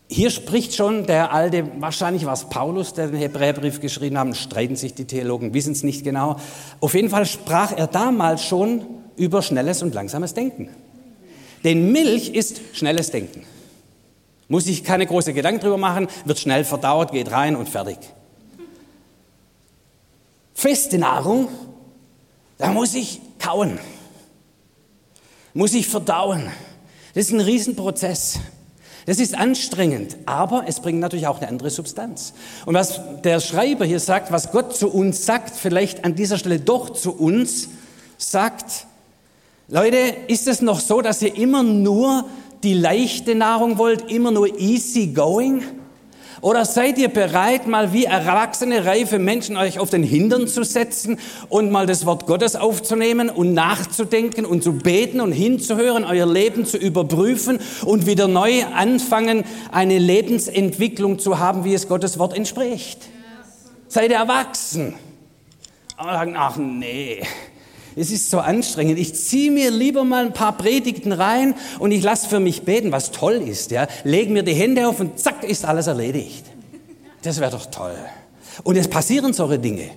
Hier 0.09 0.29
spricht 0.29 0.73
schon 0.73 1.05
der 1.05 1.33
alte, 1.33 1.69
wahrscheinlich 1.79 2.25
war 2.25 2.33
es 2.33 2.45
Paulus, 2.45 2.93
der 2.93 3.07
den 3.07 3.19
Hebräerbrief 3.19 3.81
geschrieben 3.81 4.17
hat, 4.17 4.37
streiten 4.37 4.77
sich 4.77 4.93
die 4.93 5.03
Theologen, 5.03 5.53
wissen 5.53 5.73
es 5.73 5.83
nicht 5.83 6.05
genau. 6.05 6.37
Auf 6.79 6.93
jeden 6.93 7.09
Fall 7.09 7.25
sprach 7.25 7.75
er 7.75 7.87
damals 7.87 8.45
schon 8.45 8.85
über 9.17 9.41
schnelles 9.41 9.83
und 9.83 9.93
langsames 9.93 10.33
Denken. 10.33 10.69
Denn 11.67 11.91
Milch 11.91 12.29
ist 12.29 12.61
schnelles 12.71 13.11
Denken. 13.11 13.43
Muss 14.47 14.67
ich 14.67 14.85
keine 14.85 15.05
großen 15.05 15.35
Gedanken 15.35 15.59
drüber 15.59 15.77
machen, 15.77 16.07
wird 16.23 16.39
schnell 16.39 16.63
verdaut, 16.63 17.11
geht 17.11 17.29
rein 17.29 17.57
und 17.57 17.67
fertig. 17.67 17.97
Feste 20.53 20.97
Nahrung, 20.97 21.49
da 22.57 22.71
muss 22.71 22.95
ich 22.95 23.19
kauen, 23.37 23.79
muss 25.53 25.73
ich 25.73 25.89
verdauen. 25.89 26.49
Das 27.13 27.25
ist 27.25 27.33
ein 27.33 27.41
Riesenprozess. 27.41 28.39
Das 29.05 29.19
ist 29.19 29.35
anstrengend, 29.35 30.15
aber 30.25 30.63
es 30.67 30.79
bringt 30.79 31.01
natürlich 31.01 31.27
auch 31.27 31.39
eine 31.39 31.49
andere 31.49 31.69
Substanz. 31.69 32.33
Und 32.65 32.75
was 32.75 33.01
der 33.25 33.41
Schreiber 33.41 33.83
hier 33.83 33.99
sagt, 33.99 34.31
was 34.31 34.53
Gott 34.53 34.73
zu 34.73 34.89
uns 34.89 35.25
sagt, 35.25 35.53
vielleicht 35.53 36.05
an 36.05 36.15
dieser 36.15 36.37
Stelle 36.37 36.61
doch 36.61 36.91
zu 36.91 37.11
uns 37.11 37.67
sagt, 38.17 38.86
Leute, 39.69 39.97
ist 40.27 40.47
es 40.47 40.61
noch 40.61 40.79
so, 40.79 41.01
dass 41.01 41.21
ihr 41.21 41.35
immer 41.35 41.61
nur 41.61 42.23
die 42.63 42.73
leichte 42.73 43.35
Nahrung 43.35 43.77
wollt, 43.77 44.09
immer 44.09 44.31
nur 44.31 44.57
easy 44.57 45.07
going? 45.07 45.61
Oder 46.39 46.63
seid 46.63 46.97
ihr 46.97 47.09
bereit, 47.09 47.67
mal 47.67 47.91
wie 47.91 48.05
erwachsene, 48.05 48.85
reife 48.85 49.19
Menschen 49.19 49.57
euch 49.57 49.79
auf 49.79 49.89
den 49.89 50.03
Hintern 50.03 50.47
zu 50.47 50.63
setzen 50.63 51.19
und 51.49 51.69
mal 51.69 51.85
das 51.85 52.05
Wort 52.05 52.27
Gottes 52.27 52.55
aufzunehmen 52.55 53.29
und 53.29 53.53
nachzudenken 53.53 54.45
und 54.45 54.63
zu 54.63 54.71
beten 54.71 55.19
und 55.19 55.33
hinzuhören, 55.33 56.05
euer 56.05 56.31
Leben 56.31 56.65
zu 56.65 56.77
überprüfen 56.77 57.59
und 57.83 58.05
wieder 58.05 58.29
neu 58.29 58.63
anfangen, 58.65 59.43
eine 59.73 59.97
Lebensentwicklung 59.97 61.19
zu 61.19 61.39
haben, 61.39 61.65
wie 61.65 61.73
es 61.73 61.89
Gottes 61.89 62.17
Wort 62.19 62.37
entspricht? 62.37 63.09
Seid 63.89 64.11
ihr 64.11 64.17
erwachsen? 64.17 64.93
Aber 65.97 66.13
sagen, 66.13 66.35
ach 66.37 66.55
nee, 66.55 67.23
es 67.97 68.11
ist 68.11 68.29
so 68.29 68.39
anstrengend. 68.39 68.99
Ich 68.99 69.15
ziehe 69.15 69.51
mir 69.51 69.71
lieber 69.71 70.03
mal 70.03 70.25
ein 70.27 70.33
paar 70.33 70.55
Predigten 70.55 71.11
rein 71.11 71.55
und 71.79 71.91
ich 71.91 72.03
lasse 72.03 72.29
für 72.29 72.39
mich 72.39 72.61
beten, 72.61 72.91
was 72.91 73.11
toll 73.11 73.35
ist. 73.35 73.71
Ja? 73.71 73.87
Lege 74.03 74.31
mir 74.31 74.43
die 74.43 74.53
Hände 74.53 74.87
auf 74.87 74.99
und 74.99 75.19
zack, 75.19 75.43
ist 75.43 75.65
alles 75.65 75.87
erledigt. 75.87 76.45
Das 77.23 77.39
wäre 77.39 77.51
doch 77.51 77.65
toll. 77.65 77.95
Und 78.63 78.75
es 78.75 78.87
passieren 78.87 79.33
solche 79.33 79.57
Dinge. 79.57 79.89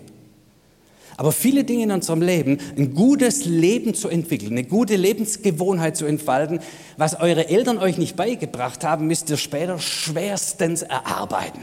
Aber 1.18 1.32
viele 1.32 1.64
Dinge 1.64 1.82
in 1.82 1.90
unserem 1.90 2.22
Leben, 2.22 2.56
ein 2.78 2.94
gutes 2.94 3.44
Leben 3.44 3.92
zu 3.92 4.08
entwickeln, 4.08 4.52
eine 4.52 4.64
gute 4.64 4.96
Lebensgewohnheit 4.96 5.94
zu 5.94 6.06
entfalten, 6.06 6.60
was 6.96 7.20
eure 7.20 7.50
Eltern 7.50 7.76
euch 7.76 7.98
nicht 7.98 8.16
beigebracht 8.16 8.82
haben, 8.82 9.06
müsst 9.08 9.28
ihr 9.28 9.36
später 9.36 9.78
schwerstens 9.78 10.80
erarbeiten. 10.80 11.60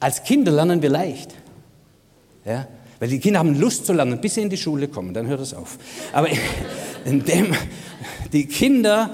Als 0.00 0.24
Kinder 0.24 0.50
lernen 0.50 0.82
wir 0.82 0.90
leicht. 0.90 1.32
Ja? 2.44 2.66
Weil 2.98 3.08
die 3.08 3.18
Kinder 3.18 3.40
haben 3.40 3.58
Lust 3.58 3.86
zu 3.86 3.92
lernen, 3.92 4.20
bis 4.20 4.34
sie 4.34 4.42
in 4.42 4.50
die 4.50 4.56
Schule 4.56 4.88
kommen, 4.88 5.12
dann 5.12 5.26
hört 5.26 5.40
es 5.40 5.54
auf. 5.54 5.78
Aber 6.12 6.28
indem 7.04 7.54
die 8.32 8.46
Kinder, 8.46 9.10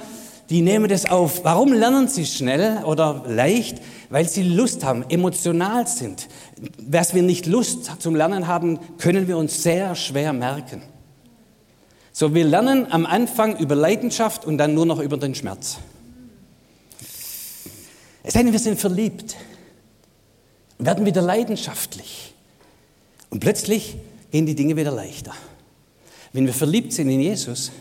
die 0.50 0.62
nehmen 0.62 0.88
das 0.88 1.06
auf. 1.06 1.44
Warum 1.44 1.72
lernen 1.72 2.08
sie 2.08 2.26
schnell 2.26 2.84
oder 2.84 3.24
leicht? 3.26 3.80
Weil 4.10 4.28
sie 4.28 4.42
Lust 4.42 4.84
haben, 4.84 5.04
emotional 5.08 5.86
sind. 5.86 6.28
Was 6.78 7.14
wir 7.14 7.22
nicht 7.22 7.46
Lust 7.46 7.90
zum 8.00 8.14
Lernen 8.14 8.46
haben, 8.46 8.78
können 8.98 9.26
wir 9.26 9.38
uns 9.38 9.62
sehr 9.62 9.94
schwer 9.94 10.32
merken. 10.32 10.82
So, 12.12 12.34
wir 12.34 12.44
lernen 12.44 12.86
am 12.92 13.06
Anfang 13.06 13.56
über 13.56 13.74
Leidenschaft 13.74 14.44
und 14.44 14.58
dann 14.58 14.74
nur 14.74 14.84
noch 14.84 15.00
über 15.00 15.16
den 15.16 15.34
Schmerz. 15.34 15.78
Es 18.22 18.34
sei 18.34 18.42
denn, 18.42 18.52
wir 18.52 18.58
sind 18.58 18.78
verliebt, 18.78 19.34
werden 20.78 21.06
wieder 21.06 21.22
leidenschaftlich. 21.22 22.31
Und 23.32 23.40
plötzlich 23.40 23.96
gehen 24.30 24.44
die 24.44 24.54
Dinge 24.54 24.76
wieder 24.76 24.90
leichter. 24.90 25.32
Wenn 26.34 26.44
wir 26.44 26.52
verliebt 26.52 26.92
sind 26.92 27.08
in 27.08 27.18
Jesus, 27.18 27.72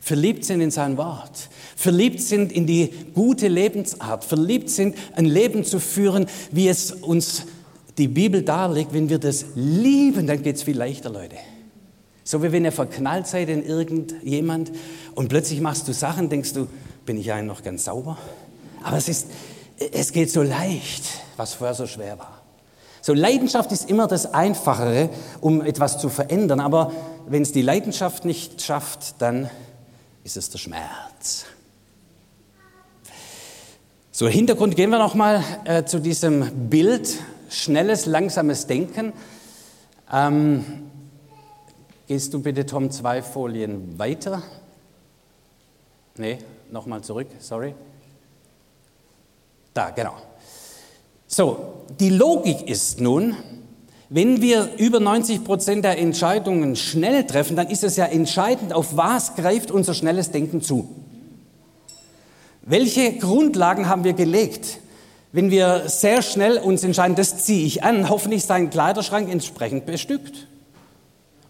verliebt 0.00 0.44
sind 0.44 0.60
in 0.60 0.70
sein 0.70 0.96
Wort, 0.96 1.48
verliebt 1.74 2.20
sind 2.20 2.52
in 2.52 2.64
die 2.64 2.92
gute 3.12 3.48
Lebensart, 3.48 4.22
verliebt 4.22 4.70
sind, 4.70 4.94
ein 5.16 5.24
Leben 5.24 5.64
zu 5.64 5.80
führen, 5.80 6.26
wie 6.52 6.68
es 6.68 6.92
uns 6.92 7.42
die 7.98 8.06
Bibel 8.06 8.42
darlegt, 8.42 8.94
wenn 8.94 9.08
wir 9.08 9.18
das 9.18 9.46
lieben, 9.56 10.28
dann 10.28 10.40
geht 10.44 10.56
es 10.56 10.62
viel 10.62 10.78
leichter, 10.78 11.10
Leute. 11.10 11.38
So 12.22 12.44
wie 12.44 12.52
wenn 12.52 12.64
ihr 12.64 12.70
verknallt 12.70 13.26
seid 13.26 13.48
in 13.48 13.66
irgendjemand 13.66 14.70
und 15.16 15.28
plötzlich 15.28 15.60
machst 15.60 15.88
du 15.88 15.92
Sachen, 15.92 16.28
denkst 16.28 16.52
du, 16.52 16.68
bin 17.04 17.16
ich 17.16 17.32
eigentlich 17.32 17.48
noch 17.48 17.64
ganz 17.64 17.86
sauber? 17.86 18.16
Aber 18.84 18.96
es 18.96 19.08
ist, 19.08 19.26
es 19.90 20.12
geht 20.12 20.30
so 20.30 20.42
leicht, 20.42 21.02
was 21.36 21.54
vorher 21.54 21.74
so 21.74 21.88
schwer 21.88 22.16
war. 22.16 22.33
So 23.04 23.12
Leidenschaft 23.12 23.70
ist 23.70 23.90
immer 23.90 24.08
das 24.08 24.32
Einfachere, 24.32 25.10
um 25.42 25.60
etwas 25.60 25.98
zu 25.98 26.08
verändern. 26.08 26.58
Aber 26.58 26.90
wenn 27.26 27.42
es 27.42 27.52
die 27.52 27.60
Leidenschaft 27.60 28.24
nicht 28.24 28.62
schafft, 28.62 29.20
dann 29.20 29.50
ist 30.22 30.38
es 30.38 30.48
der 30.48 30.56
Schmerz. 30.56 31.44
So 34.10 34.26
Hintergrund 34.26 34.74
gehen 34.74 34.88
wir 34.88 34.98
noch 34.98 35.14
mal 35.14 35.44
äh, 35.66 35.84
zu 35.84 36.00
diesem 36.00 36.70
Bild 36.70 37.18
schnelles, 37.50 38.06
langsames 38.06 38.66
Denken. 38.66 39.12
Ähm, 40.10 40.64
gehst 42.06 42.32
du 42.32 42.40
bitte 42.40 42.64
Tom 42.64 42.90
zwei 42.90 43.20
Folien 43.20 43.98
weiter? 43.98 44.42
Nee, 46.16 46.38
nochmal 46.70 47.02
zurück, 47.02 47.26
sorry. 47.38 47.74
Da, 49.74 49.90
genau. 49.90 50.14
So, 51.36 51.82
die 51.98 52.10
Logik 52.10 52.70
ist 52.70 53.00
nun, 53.00 53.34
wenn 54.08 54.40
wir 54.40 54.68
über 54.76 55.00
90 55.00 55.42
Prozent 55.42 55.84
der 55.84 55.98
Entscheidungen 55.98 56.76
schnell 56.76 57.26
treffen, 57.26 57.56
dann 57.56 57.66
ist 57.70 57.82
es 57.82 57.96
ja 57.96 58.04
entscheidend, 58.04 58.72
auf 58.72 58.96
was 58.96 59.34
greift 59.34 59.72
unser 59.72 59.94
schnelles 59.94 60.30
Denken 60.30 60.62
zu. 60.62 60.88
Welche 62.62 63.14
Grundlagen 63.14 63.88
haben 63.88 64.04
wir 64.04 64.12
gelegt? 64.12 64.78
Wenn 65.32 65.50
wir 65.50 65.88
sehr 65.88 66.22
schnell 66.22 66.56
uns 66.58 66.84
entscheiden, 66.84 67.16
das 67.16 67.44
ziehe 67.44 67.66
ich 67.66 67.82
an, 67.82 68.08
hoffentlich 68.10 68.44
sein 68.44 68.70
Kleiderschrank 68.70 69.28
entsprechend 69.28 69.86
bestückt. 69.86 70.46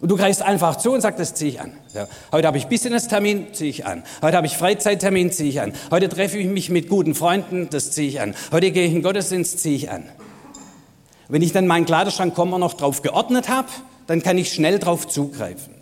Und 0.01 0.11
du 0.11 0.17
greifst 0.17 0.41
einfach 0.41 0.77
zu 0.77 0.91
und 0.91 1.01
sagst, 1.01 1.19
das 1.19 1.33
ziehe 1.35 1.51
ich 1.51 1.61
an. 1.61 1.71
Ja. 1.93 2.07
Heute 2.31 2.47
habe 2.47 2.57
ich 2.57 2.67
Business-Termin, 2.67 3.53
ziehe 3.53 3.69
ich 3.69 3.85
an. 3.85 4.03
Heute 4.21 4.37
habe 4.37 4.45
ich 4.45 4.57
Freizeittermin, 4.57 5.31
ziehe 5.31 5.49
ich 5.49 5.61
an. 5.61 5.73
Heute 5.89 6.09
treffe 6.09 6.37
ich 6.37 6.47
mich 6.47 6.69
mit 6.69 6.89
guten 6.89 7.15
Freunden, 7.15 7.69
das 7.71 7.91
ziehe 7.91 8.09
ich 8.09 8.21
an. 8.21 8.35
Heute 8.51 8.71
gehe 8.71 8.83
ich 8.83 8.89
in 8.89 8.97
den 8.97 9.03
Gottesdienst, 9.03 9.59
ziehe 9.59 9.75
ich 9.75 9.89
an. 9.89 10.03
Wenn 11.27 11.41
ich 11.41 11.53
dann 11.53 11.65
meinen 11.65 11.85
Kleiderschrank 11.85 12.37
immer 12.37 12.59
noch 12.59 12.73
drauf 12.73 13.01
geordnet 13.01 13.49
habe, 13.49 13.69
dann 14.05 14.21
kann 14.21 14.37
ich 14.37 14.51
schnell 14.51 14.79
drauf 14.79 15.07
zugreifen. 15.07 15.73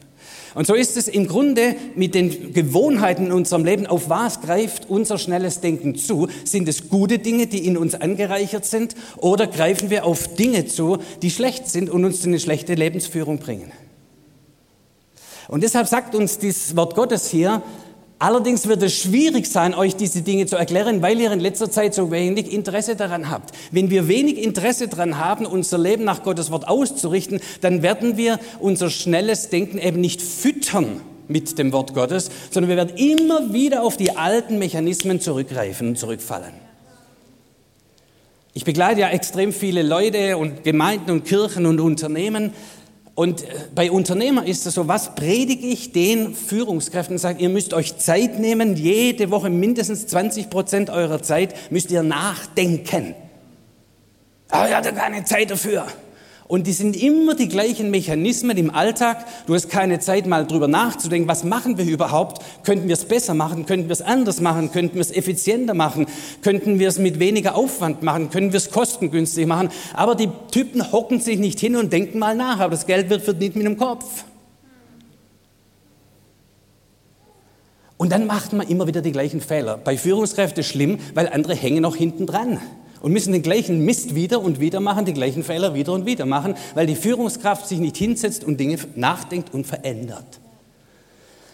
Und 0.55 0.67
so 0.67 0.75
ist 0.75 0.97
es 0.97 1.07
im 1.07 1.27
Grunde 1.27 1.75
mit 1.95 2.13
den 2.13 2.53
Gewohnheiten 2.53 3.25
in 3.25 3.31
unserem 3.31 3.65
Leben. 3.65 3.87
Auf 3.87 4.09
was 4.09 4.41
greift 4.41 4.87
unser 4.87 5.17
schnelles 5.17 5.61
Denken 5.61 5.95
zu? 5.95 6.27
Sind 6.45 6.67
es 6.67 6.89
gute 6.89 7.17
Dinge, 7.17 7.47
die 7.47 7.65
in 7.65 7.75
uns 7.75 7.95
angereichert 7.95 8.65
sind? 8.65 8.95
Oder 9.17 9.47
greifen 9.47 9.89
wir 9.89 10.05
auf 10.05 10.35
Dinge 10.35 10.67
zu, 10.67 10.99
die 11.23 11.31
schlecht 11.31 11.67
sind 11.67 11.89
und 11.89 12.05
uns 12.05 12.23
eine 12.23 12.39
schlechte 12.39 12.75
Lebensführung 12.75 13.39
bringen? 13.39 13.71
Und 15.47 15.63
deshalb 15.63 15.87
sagt 15.87 16.15
uns 16.15 16.37
dieses 16.37 16.75
Wort 16.75 16.95
Gottes 16.95 17.29
hier, 17.29 17.61
allerdings 18.19 18.67
wird 18.67 18.81
es 18.83 18.97
schwierig 18.97 19.47
sein, 19.47 19.73
euch 19.73 19.95
diese 19.95 20.21
Dinge 20.21 20.45
zu 20.45 20.55
erklären, 20.55 21.01
weil 21.01 21.19
ihr 21.19 21.31
in 21.31 21.39
letzter 21.39 21.69
Zeit 21.69 21.93
so 21.93 22.11
wenig 22.11 22.51
Interesse 22.51 22.95
daran 22.95 23.29
habt. 23.29 23.51
Wenn 23.71 23.89
wir 23.89 24.07
wenig 24.07 24.37
Interesse 24.41 24.87
daran 24.87 25.17
haben, 25.17 25.45
unser 25.45 25.77
Leben 25.77 26.03
nach 26.03 26.23
Gottes 26.23 26.51
Wort 26.51 26.67
auszurichten, 26.67 27.41
dann 27.61 27.81
werden 27.81 28.17
wir 28.17 28.39
unser 28.59 28.89
schnelles 28.89 29.49
Denken 29.49 29.77
eben 29.77 29.99
nicht 29.99 30.21
füttern 30.21 31.01
mit 31.27 31.57
dem 31.57 31.71
Wort 31.73 31.93
Gottes, 31.93 32.29
sondern 32.51 32.69
wir 32.69 32.77
werden 32.77 32.95
immer 32.97 33.53
wieder 33.53 33.83
auf 33.83 33.97
die 33.97 34.15
alten 34.15 34.59
Mechanismen 34.59 35.19
zurückgreifen 35.19 35.89
und 35.89 35.97
zurückfallen. 35.97 36.53
Ich 38.55 38.65
begleite 38.65 39.01
ja 39.01 39.09
extrem 39.09 39.51
viele 39.51 39.81
Leute 39.81 40.37
und 40.37 40.63
Gemeinden 40.63 41.09
und 41.09 41.25
Kirchen 41.25 41.65
und 41.65 41.79
Unternehmen. 41.79 42.53
Und 43.15 43.43
äh, 43.43 43.47
bei 43.75 43.91
Unternehmern 43.91 44.45
ist 44.45 44.65
es 44.65 44.73
so, 44.73 44.87
was 44.87 45.15
predige 45.15 45.67
ich 45.67 45.91
den 45.91 46.33
Führungskräften? 46.33 47.17
Sage, 47.17 47.41
ihr 47.41 47.49
müsst 47.49 47.73
euch 47.73 47.97
Zeit 47.97 48.39
nehmen, 48.39 48.75
jede 48.75 49.29
Woche 49.29 49.49
mindestens 49.49 50.07
20 50.07 50.49
Prozent 50.49 50.89
eurer 50.89 51.21
Zeit 51.21 51.71
müsst 51.71 51.91
ihr 51.91 52.03
nachdenken. 52.03 53.15
Aber 54.49 54.67
ich 54.67 54.75
hatte 54.75 54.93
keine 54.93 55.23
Zeit 55.23 55.51
dafür. 55.51 55.87
Und 56.53 56.67
die 56.67 56.73
sind 56.73 56.95
immer 56.95 57.33
die 57.33 57.47
gleichen 57.47 57.89
Mechanismen 57.89 58.55
im 58.57 58.69
Alltag. 58.69 59.25
Du 59.47 59.55
hast 59.55 59.69
keine 59.69 59.97
Zeit, 59.97 60.27
mal 60.27 60.45
drüber 60.45 60.67
nachzudenken, 60.67 61.27
was 61.27 61.43
machen 61.43 61.79
wir 61.79 61.85
überhaupt? 61.85 62.43
Könnten 62.63 62.87
wir 62.87 62.93
es 62.93 63.05
besser 63.05 63.33
machen? 63.33 63.65
Könnten 63.65 63.87
wir 63.87 63.93
es 63.93 64.03
anders 64.03 64.39
machen? 64.39 64.71
Könnten 64.71 64.93
wir 64.93 65.01
es 65.01 65.09
effizienter 65.09 65.73
machen? 65.73 66.05
Könnten 66.43 66.77
wir 66.77 66.89
es 66.89 66.99
mit 66.99 67.17
weniger 67.17 67.55
Aufwand 67.55 68.03
machen? 68.03 68.29
Können 68.29 68.53
wir 68.53 68.57
es 68.57 68.69
kostengünstig 68.69 69.47
machen? 69.47 69.69
Aber 69.95 70.13
die 70.13 70.29
Typen 70.51 70.91
hocken 70.91 71.19
sich 71.19 71.39
nicht 71.39 71.59
hin 71.59 71.75
und 71.75 71.91
denken 71.91 72.19
mal 72.19 72.35
nach. 72.35 72.59
Aber 72.59 72.69
das 72.69 72.85
Geld 72.85 73.09
wird 73.09 73.23
verdient 73.23 73.55
mit 73.55 73.65
dem 73.65 73.77
Kopf. 73.79 74.05
Und 77.97 78.11
dann 78.11 78.27
macht 78.27 78.53
man 78.53 78.67
immer 78.67 78.85
wieder 78.85 79.01
die 79.01 79.11
gleichen 79.11 79.41
Fehler. 79.41 79.79
Bei 79.79 79.97
Führungskräften 79.97 80.63
schlimm, 80.63 80.99
weil 81.15 81.29
andere 81.29 81.55
hängen 81.55 81.81
noch 81.81 81.95
hinten 81.95 82.27
dran 82.27 82.59
und 83.03 83.11
müssen 83.11 83.33
den 83.33 83.43
gleichen 83.43 83.83
Mist 83.83 84.15
wieder 84.15 84.41
und 84.41 84.61
wieder 84.61 84.79
machen, 84.79 85.03
die 85.03 85.13
gleichen 85.13 85.43
Fehler 85.43 85.75
wieder 85.75 85.91
und 85.91 86.05
wieder 86.05 86.25
machen, 86.25 86.55
weil 86.73 86.87
die 86.87 86.95
Führungskraft 86.95 87.67
sich 87.67 87.79
nicht 87.79 87.97
hinsetzt 87.97 88.45
und 88.45 88.59
Dinge 88.59 88.79
nachdenkt 88.95 89.53
und 89.53 89.67
verändert. 89.67 90.39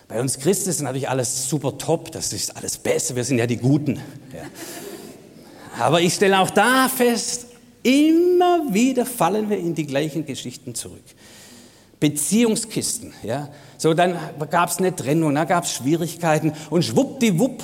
Bei 0.08 0.22
uns 0.22 0.38
Christen 0.38 0.70
ist 0.70 0.80
natürlich 0.80 1.10
alles 1.10 1.50
super 1.50 1.76
top, 1.80 2.12
das 2.12 2.34
ist 2.34 2.56
alles 2.56 2.78
besser, 2.78 3.16
wir 3.16 3.24
sind 3.24 3.40
ja 3.40 3.48
die 3.48 3.58
Guten. 3.58 3.96
Ja. 4.32 4.44
Aber 5.84 6.02
ich 6.02 6.14
stelle 6.14 6.40
auch 6.40 6.52
da 6.52 6.88
fest, 6.88 7.48
immer 7.82 8.72
wieder 8.72 9.08
fallen 9.08 9.50
wir 9.50 9.58
in 9.58 9.74
die 9.74 9.88
gleichen 9.88 10.28
Geschichten 10.28 10.76
zurück. 10.76 11.04
Beziehungskisten, 12.00 13.14
ja. 13.24 13.50
So, 13.80 13.96
dann 13.96 14.16
gab 14.52 14.70
es 14.70 14.78
eine 14.78 14.96
Trennung, 14.96 15.34
dann 15.34 15.48
gab 15.48 15.64
es 15.64 15.74
Schwierigkeiten 15.74 16.54
und 16.70 16.86
schwuppdiwupp 16.86 17.64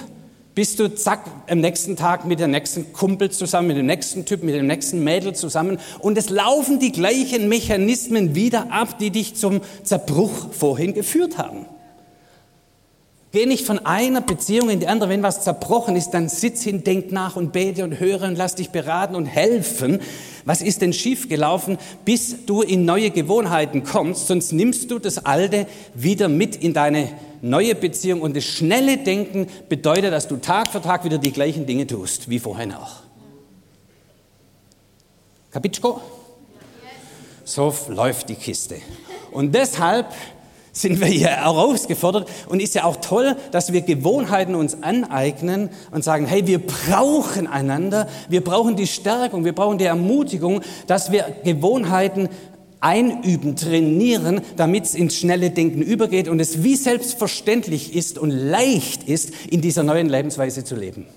bist 0.56 0.80
du 0.80 0.94
zack 0.96 1.20
am 1.50 1.60
nächsten 1.60 1.98
Tag 1.98 2.26
mit 2.26 2.40
dem 2.40 2.52
nächsten 2.52 2.94
Kumpel 2.94 3.30
zusammen, 3.30 3.68
mit 3.68 3.78
dem 3.78 3.86
nächsten 3.86 4.26
Typ, 4.26 4.42
mit 4.42 4.56
dem 4.56 4.68
nächsten 4.68 5.04
Mädel 5.04 5.36
zusammen 5.36 5.78
und 6.00 6.18
es 6.18 6.30
laufen 6.30 6.80
die 6.80 6.94
gleichen 6.94 7.50
Mechanismen 7.50 8.34
wieder 8.34 8.72
ab, 8.72 8.98
die 8.98 9.12
dich 9.12 9.36
zum 9.36 9.60
Zerbruch 9.84 10.54
vorhin 10.54 10.94
geführt 10.94 11.38
haben. 11.38 11.66
Geh 13.36 13.46
nicht 13.46 13.66
von 13.66 13.86
einer 13.86 14.22
Beziehung 14.22 14.70
in 14.70 14.80
die 14.80 14.88
andere. 14.88 15.10
Wenn 15.10 15.22
was 15.22 15.44
zerbrochen 15.44 15.98
ist, 15.98 16.12
dann 16.12 16.30
sitz 16.30 16.64
hin, 16.64 16.86
denk 16.86 17.12
nach 17.12 17.36
und 17.36 17.52
bete 17.52 17.84
und 17.84 18.00
höre 18.00 18.22
und 18.22 18.38
lass 18.38 18.56
dich 18.56 18.70
beraten 18.70 19.14
und 19.14 19.26
helfen. 19.26 20.00
Was 20.46 20.62
ist 20.62 20.82
denn 20.82 20.94
schiefgelaufen, 20.94 21.78
bis 22.06 22.46
du 22.46 22.62
in 22.62 22.86
neue 22.86 23.12
Gewohnheiten 23.12 23.84
kommst? 23.84 24.28
Sonst 24.28 24.54
nimmst 24.54 24.90
du 24.90 25.00
das 25.00 25.26
Alte 25.26 25.68
wieder 25.94 26.30
mit 26.30 26.56
in 26.56 26.74
deine 26.74 27.10
neue 27.46 27.76
Beziehung. 27.76 28.22
Und 28.22 28.36
das 28.36 28.44
schnelle 28.44 28.98
Denken 28.98 29.48
bedeutet, 29.70 30.12
dass 30.12 30.28
du 30.28 30.38
Tag 30.38 30.70
für 30.70 30.82
Tag 30.82 31.06
wieder 31.06 31.18
die 31.18 31.32
gleichen 31.32 31.66
Dinge 31.66 31.88
tust, 31.88 32.30
wie 32.30 32.40
vorhin 32.40 32.74
auch. 32.74 32.98
Kapitschko? 35.52 36.02
So 37.46 37.74
läuft 37.90 38.30
die 38.30 38.36
Kiste. 38.36 38.78
Und 39.32 39.54
deshalb 39.54 40.08
sind 40.74 41.00
wir 41.00 41.08
hier 41.08 41.30
herausgefordert 41.30 42.28
und 42.50 42.62
ist 42.62 42.76
ja 42.76 42.84
auch 42.84 42.98
toll, 42.98 43.38
dass 43.52 43.72
wir 43.72 43.82
Gewohnheiten 43.82 44.56
uns 44.56 44.84
aneignen 44.84 45.70
und 45.92 46.04
sagen, 46.04 46.26
hey, 46.26 46.48
wir 46.48 46.60
brauchen 46.66 47.48
einander, 47.48 48.10
wir 48.28 48.44
brauchen 48.44 48.76
die 48.76 48.88
Stärkung, 48.88 49.46
wir 49.46 49.56
brauchen 49.56 49.78
die 49.78 49.86
Ermutigung, 49.86 50.62
dass 50.88 51.12
wir 51.12 51.34
Gewohnheiten 51.46 52.28
einüben, 52.86 53.56
trainieren, 53.56 54.42
damit 54.58 54.86
es 54.86 54.94
ins 54.94 55.16
schnelle 55.16 55.50
Denken 55.50 55.82
übergeht 55.82 56.28
und 56.28 56.40
es 56.40 56.62
wie 56.62 56.76
selbstverständlich 56.76 57.96
ist 57.96 58.20
und 58.20 58.30
leicht 58.30 59.04
ist, 59.10 59.32
in 59.50 59.62
dieser 59.62 59.82
neuen 59.82 60.08
Lebensweise 60.08 60.64
zu 60.64 60.76
leben. 60.76 61.08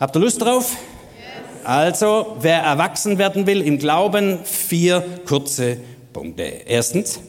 Habt 0.00 0.16
ihr 0.16 0.20
Lust 0.20 0.42
drauf? 0.42 0.76
Also, 1.62 2.36
wer 2.40 2.62
erwachsen 2.62 3.18
werden 3.18 3.46
will 3.46 3.60
im 3.60 3.78
Glauben, 3.78 4.40
vier 4.44 5.04
kurze 5.24 5.76
Punkte. 6.12 6.42
Erstens, 6.42 7.20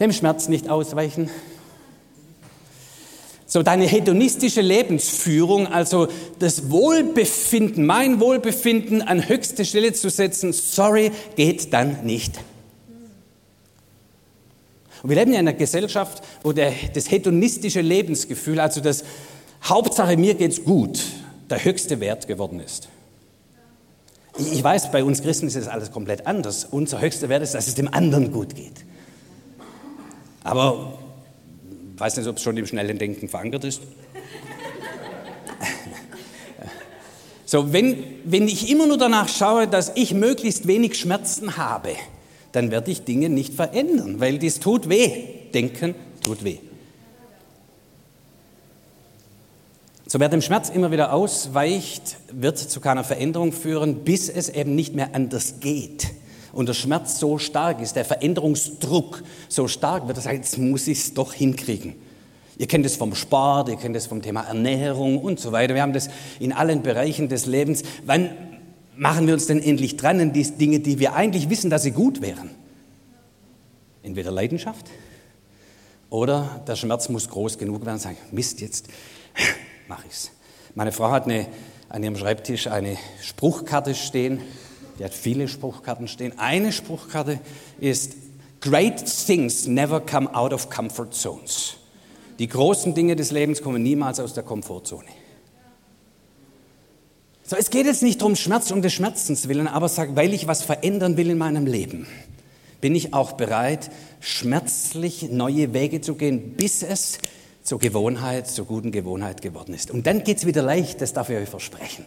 dem 0.00 0.10
Schmerz 0.10 0.48
nicht 0.48 0.68
ausweichen. 0.68 1.30
So 3.52 3.62
deine 3.62 3.84
hedonistische 3.84 4.62
Lebensführung, 4.62 5.66
also 5.66 6.08
das 6.38 6.70
Wohlbefinden, 6.70 7.84
mein 7.84 8.18
Wohlbefinden 8.18 9.02
an 9.02 9.28
höchste 9.28 9.66
Stelle 9.66 9.92
zu 9.92 10.08
setzen, 10.08 10.54
sorry, 10.54 11.12
geht 11.36 11.70
dann 11.74 12.02
nicht. 12.02 12.32
Und 15.02 15.10
wir 15.10 15.16
leben 15.16 15.34
ja 15.34 15.40
in 15.40 15.48
einer 15.48 15.58
Gesellschaft, 15.58 16.22
wo 16.42 16.52
der, 16.52 16.72
das 16.94 17.10
hedonistische 17.10 17.82
Lebensgefühl, 17.82 18.58
also 18.58 18.80
das 18.80 19.04
Hauptsache 19.64 20.16
mir 20.16 20.32
geht's 20.32 20.64
gut, 20.64 21.02
der 21.50 21.62
höchste 21.62 22.00
Wert 22.00 22.26
geworden 22.26 22.58
ist. 22.58 22.88
Ich 24.38 24.64
weiß, 24.64 24.90
bei 24.92 25.04
uns 25.04 25.20
Christen 25.20 25.48
ist 25.48 25.56
das 25.56 25.68
alles 25.68 25.92
komplett 25.92 26.26
anders. 26.26 26.66
Unser 26.70 27.02
höchster 27.02 27.28
Wert 27.28 27.42
ist, 27.42 27.52
dass 27.52 27.68
es 27.68 27.74
dem 27.74 27.92
anderen 27.92 28.32
gut 28.32 28.54
geht. 28.54 28.86
Aber 30.42 31.01
weiß 32.02 32.16
nicht, 32.16 32.26
ob 32.26 32.36
es 32.36 32.42
schon 32.42 32.56
im 32.56 32.66
schnellen 32.66 32.98
Denken 32.98 33.28
verankert 33.28 33.64
ist. 33.64 33.82
So, 37.44 37.70
wenn, 37.70 38.02
wenn 38.24 38.48
ich 38.48 38.70
immer 38.70 38.86
nur 38.86 38.96
danach 38.96 39.28
schaue, 39.28 39.68
dass 39.68 39.92
ich 39.94 40.14
möglichst 40.14 40.66
wenig 40.66 40.98
Schmerzen 40.98 41.58
habe, 41.58 41.90
dann 42.52 42.70
werde 42.70 42.90
ich 42.90 43.04
Dinge 43.04 43.28
nicht 43.28 43.52
verändern, 43.52 44.20
weil 44.20 44.38
dies 44.38 44.58
tut 44.58 44.88
weh. 44.88 45.10
Denken 45.52 45.94
tut 46.22 46.44
weh. 46.44 46.60
So 50.06 50.18
wer 50.18 50.30
dem 50.30 50.40
Schmerz 50.40 50.70
immer 50.70 50.90
wieder 50.92 51.12
ausweicht, 51.12 52.16
wird 52.32 52.56
zu 52.56 52.80
keiner 52.80 53.04
Veränderung 53.04 53.52
führen, 53.52 53.96
bis 53.96 54.30
es 54.30 54.48
eben 54.48 54.74
nicht 54.74 54.94
mehr 54.94 55.14
anders 55.14 55.60
geht. 55.60 56.06
Und 56.52 56.68
der 56.68 56.74
Schmerz 56.74 57.18
so 57.18 57.38
stark 57.38 57.80
ist, 57.80 57.96
der 57.96 58.04
Veränderungsdruck 58.04 59.22
so 59.48 59.68
stark 59.68 60.06
wird, 60.06 60.18
dass 60.18 60.26
er 60.26 60.32
sagt, 60.32 60.44
jetzt 60.44 60.58
muss 60.58 60.86
ich 60.86 60.98
es 60.98 61.14
doch 61.14 61.32
hinkriegen. 61.32 61.94
Ihr 62.58 62.66
kennt 62.66 62.84
es 62.84 62.96
vom 62.96 63.14
Sport, 63.14 63.70
ihr 63.70 63.76
kennt 63.76 63.96
es 63.96 64.06
vom 64.06 64.20
Thema 64.20 64.42
Ernährung 64.42 65.18
und 65.18 65.40
so 65.40 65.52
weiter. 65.52 65.74
Wir 65.74 65.82
haben 65.82 65.94
das 65.94 66.10
in 66.38 66.52
allen 66.52 66.82
Bereichen 66.82 67.28
des 67.28 67.46
Lebens. 67.46 67.82
Wann 68.04 68.30
machen 68.94 69.26
wir 69.26 69.34
uns 69.34 69.46
denn 69.46 69.62
endlich 69.62 69.96
dran 69.96 70.20
an 70.20 70.32
die 70.32 70.42
Dinge, 70.42 70.80
die 70.80 70.98
wir 70.98 71.14
eigentlich 71.14 71.48
wissen, 71.48 71.70
dass 71.70 71.82
sie 71.82 71.92
gut 71.92 72.20
wären? 72.20 72.50
Entweder 74.02 74.30
Leidenschaft 74.30 74.86
oder 76.10 76.62
der 76.66 76.76
Schmerz 76.76 77.08
muss 77.08 77.28
groß 77.28 77.56
genug 77.56 77.86
werden 77.86 77.94
und 77.94 78.02
sagen, 78.02 78.18
Mist, 78.32 78.60
jetzt 78.60 78.88
mache 79.88 80.02
ich 80.06 80.12
es. 80.12 80.30
Meine 80.74 80.92
Frau 80.92 81.10
hat 81.10 81.24
eine, 81.24 81.46
an 81.88 82.02
ihrem 82.02 82.16
Schreibtisch 82.16 82.66
eine 82.66 82.96
Spruchkarte 83.22 83.94
stehen. 83.94 84.40
Die 85.02 85.06
hat 85.06 85.14
viele 85.14 85.48
Spruchkarten 85.48 86.06
stehen. 86.06 86.38
Eine 86.38 86.70
Spruchkarte 86.70 87.40
ist 87.80 88.12
Great 88.60 89.04
things 89.26 89.66
never 89.66 90.00
come 90.00 90.32
out 90.32 90.52
of 90.52 90.70
comfort 90.70 91.10
zones. 91.10 91.74
Die 92.38 92.46
großen 92.46 92.94
Dinge 92.94 93.16
des 93.16 93.32
Lebens 93.32 93.62
kommen 93.62 93.82
niemals 93.82 94.20
aus 94.20 94.32
der 94.32 94.44
Komfortzone. 94.44 95.08
So, 97.42 97.56
es 97.56 97.70
geht 97.70 97.86
jetzt 97.86 98.04
nicht 98.04 98.20
darum, 98.20 98.36
Schmerz 98.36 98.70
um 98.70 98.80
des 98.80 98.92
Schmerzens 98.92 99.48
willen, 99.48 99.66
aber 99.66 99.88
sag, 99.88 100.14
weil 100.14 100.32
ich 100.32 100.46
was 100.46 100.62
verändern 100.62 101.16
will 101.16 101.30
in 101.30 101.38
meinem 101.38 101.66
Leben, 101.66 102.06
bin 102.80 102.94
ich 102.94 103.12
auch 103.12 103.32
bereit, 103.32 103.90
schmerzlich 104.20 105.32
neue 105.32 105.74
Wege 105.74 106.00
zu 106.00 106.14
gehen, 106.14 106.52
bis 106.52 106.84
es 106.84 107.18
zur 107.64 107.80
Gewohnheit, 107.80 108.46
zur 108.46 108.66
guten 108.66 108.92
Gewohnheit 108.92 109.42
geworden 109.42 109.74
ist. 109.74 109.90
Und 109.90 110.06
dann 110.06 110.22
geht's 110.22 110.46
wieder 110.46 110.62
leicht, 110.62 111.00
das 111.00 111.12
darf 111.12 111.28
ich 111.28 111.38
euch 111.38 111.48
versprechen. 111.48 112.06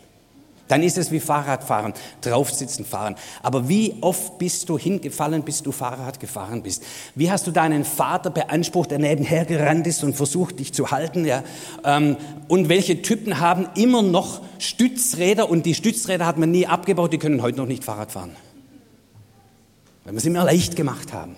Dann 0.67 0.81
ist 0.81 0.97
es 0.97 1.11
wie 1.11 1.19
Fahrradfahren, 1.19 1.93
draufsitzen, 2.21 2.85
fahren. 2.85 3.15
Aber 3.43 3.69
wie 3.69 3.95
oft 4.01 4.39
bist 4.39 4.67
du 4.69 4.77
hingefallen, 4.77 5.43
bis 5.43 5.61
du 5.61 5.71
Fahrrad 5.71 6.19
gefahren 6.19 6.63
bist? 6.63 6.83
Wie 7.13 7.29
hast 7.29 7.45
du 7.45 7.51
deinen 7.51 7.85
Vater 7.85 8.31
beansprucht, 8.31 8.89
der 8.89 8.99
nebenher 8.99 9.45
gerannt 9.45 9.85
ist 9.85 10.03
und 10.03 10.15
versucht, 10.15 10.59
dich 10.59 10.73
zu 10.73 10.89
halten? 10.89 11.23
Ja? 11.25 11.43
Ähm, 11.83 12.17
und 12.47 12.67
welche 12.67 13.03
Typen 13.03 13.39
haben 13.39 13.67
immer 13.75 14.01
noch 14.01 14.41
Stützräder 14.57 15.49
und 15.49 15.67
die 15.67 15.75
Stützräder 15.75 16.25
hat 16.25 16.37
man 16.39 16.49
nie 16.49 16.65
abgebaut, 16.65 17.13
die 17.13 17.19
können 17.19 17.43
heute 17.43 17.57
noch 17.57 17.67
nicht 17.67 17.83
Fahrrad 17.83 18.11
fahren. 18.11 18.35
Weil 20.03 20.13
wir 20.13 20.17
es 20.17 20.25
immer 20.25 20.43
leicht 20.43 20.75
gemacht 20.75 21.13
haben. 21.13 21.35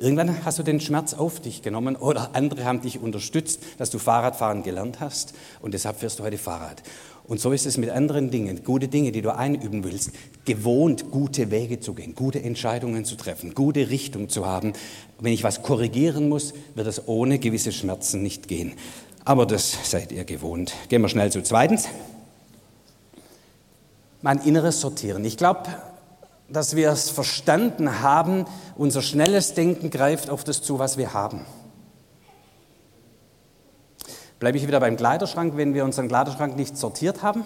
Irgendwann 0.00 0.44
hast 0.44 0.60
du 0.60 0.62
den 0.62 0.80
Schmerz 0.80 1.14
auf 1.14 1.40
dich 1.40 1.60
genommen 1.60 1.96
oder 1.96 2.30
andere 2.34 2.64
haben 2.64 2.80
dich 2.80 3.00
unterstützt, 3.00 3.60
dass 3.78 3.90
du 3.90 3.98
Fahrradfahren 3.98 4.62
gelernt 4.62 5.00
hast 5.00 5.34
und 5.60 5.74
deshalb 5.74 5.98
fährst 5.98 6.20
du 6.20 6.22
heute 6.22 6.38
Fahrrad. 6.38 6.82
Und 7.24 7.40
so 7.40 7.52
ist 7.52 7.66
es 7.66 7.76
mit 7.76 7.90
anderen 7.90 8.30
Dingen, 8.30 8.62
gute 8.62 8.86
Dinge, 8.86 9.10
die 9.10 9.22
du 9.22 9.34
einüben 9.34 9.82
willst, 9.82 10.12
gewohnt 10.44 11.10
gute 11.10 11.50
Wege 11.50 11.80
zu 11.80 11.94
gehen, 11.94 12.14
gute 12.14 12.42
Entscheidungen 12.42 13.04
zu 13.04 13.16
treffen, 13.16 13.54
gute 13.54 13.90
Richtung 13.90 14.28
zu 14.28 14.46
haben. 14.46 14.72
Wenn 15.20 15.32
ich 15.32 15.42
was 15.42 15.62
korrigieren 15.62 16.28
muss, 16.28 16.54
wird 16.76 16.86
es 16.86 17.06
ohne 17.08 17.40
gewisse 17.40 17.72
Schmerzen 17.72 18.22
nicht 18.22 18.46
gehen. 18.46 18.74
Aber 19.24 19.44
das 19.46 19.90
seid 19.90 20.12
ihr 20.12 20.24
gewohnt. 20.24 20.72
Gehen 20.88 21.02
wir 21.02 21.08
schnell 21.08 21.30
zu 21.30 21.42
zweitens. 21.42 21.86
Mein 24.22 24.38
inneres 24.38 24.80
Sortieren. 24.80 25.24
Ich 25.24 25.36
glaube, 25.36 25.68
dass 26.48 26.76
wir 26.76 26.90
es 26.90 27.10
verstanden 27.10 28.00
haben, 28.00 28.46
unser 28.76 29.02
schnelles 29.02 29.54
Denken 29.54 29.90
greift 29.90 30.30
auf 30.30 30.44
das 30.44 30.62
zu, 30.62 30.78
was 30.78 30.96
wir 30.96 31.12
haben. 31.12 31.44
Bleibe 34.38 34.56
ich 34.56 34.66
wieder 34.66 34.80
beim 34.80 34.96
Kleiderschrank, 34.96 35.56
wenn 35.56 35.74
wir 35.74 35.84
unseren 35.84 36.08
Kleiderschrank 36.08 36.56
nicht 36.56 36.76
sortiert 36.76 37.22
haben, 37.22 37.44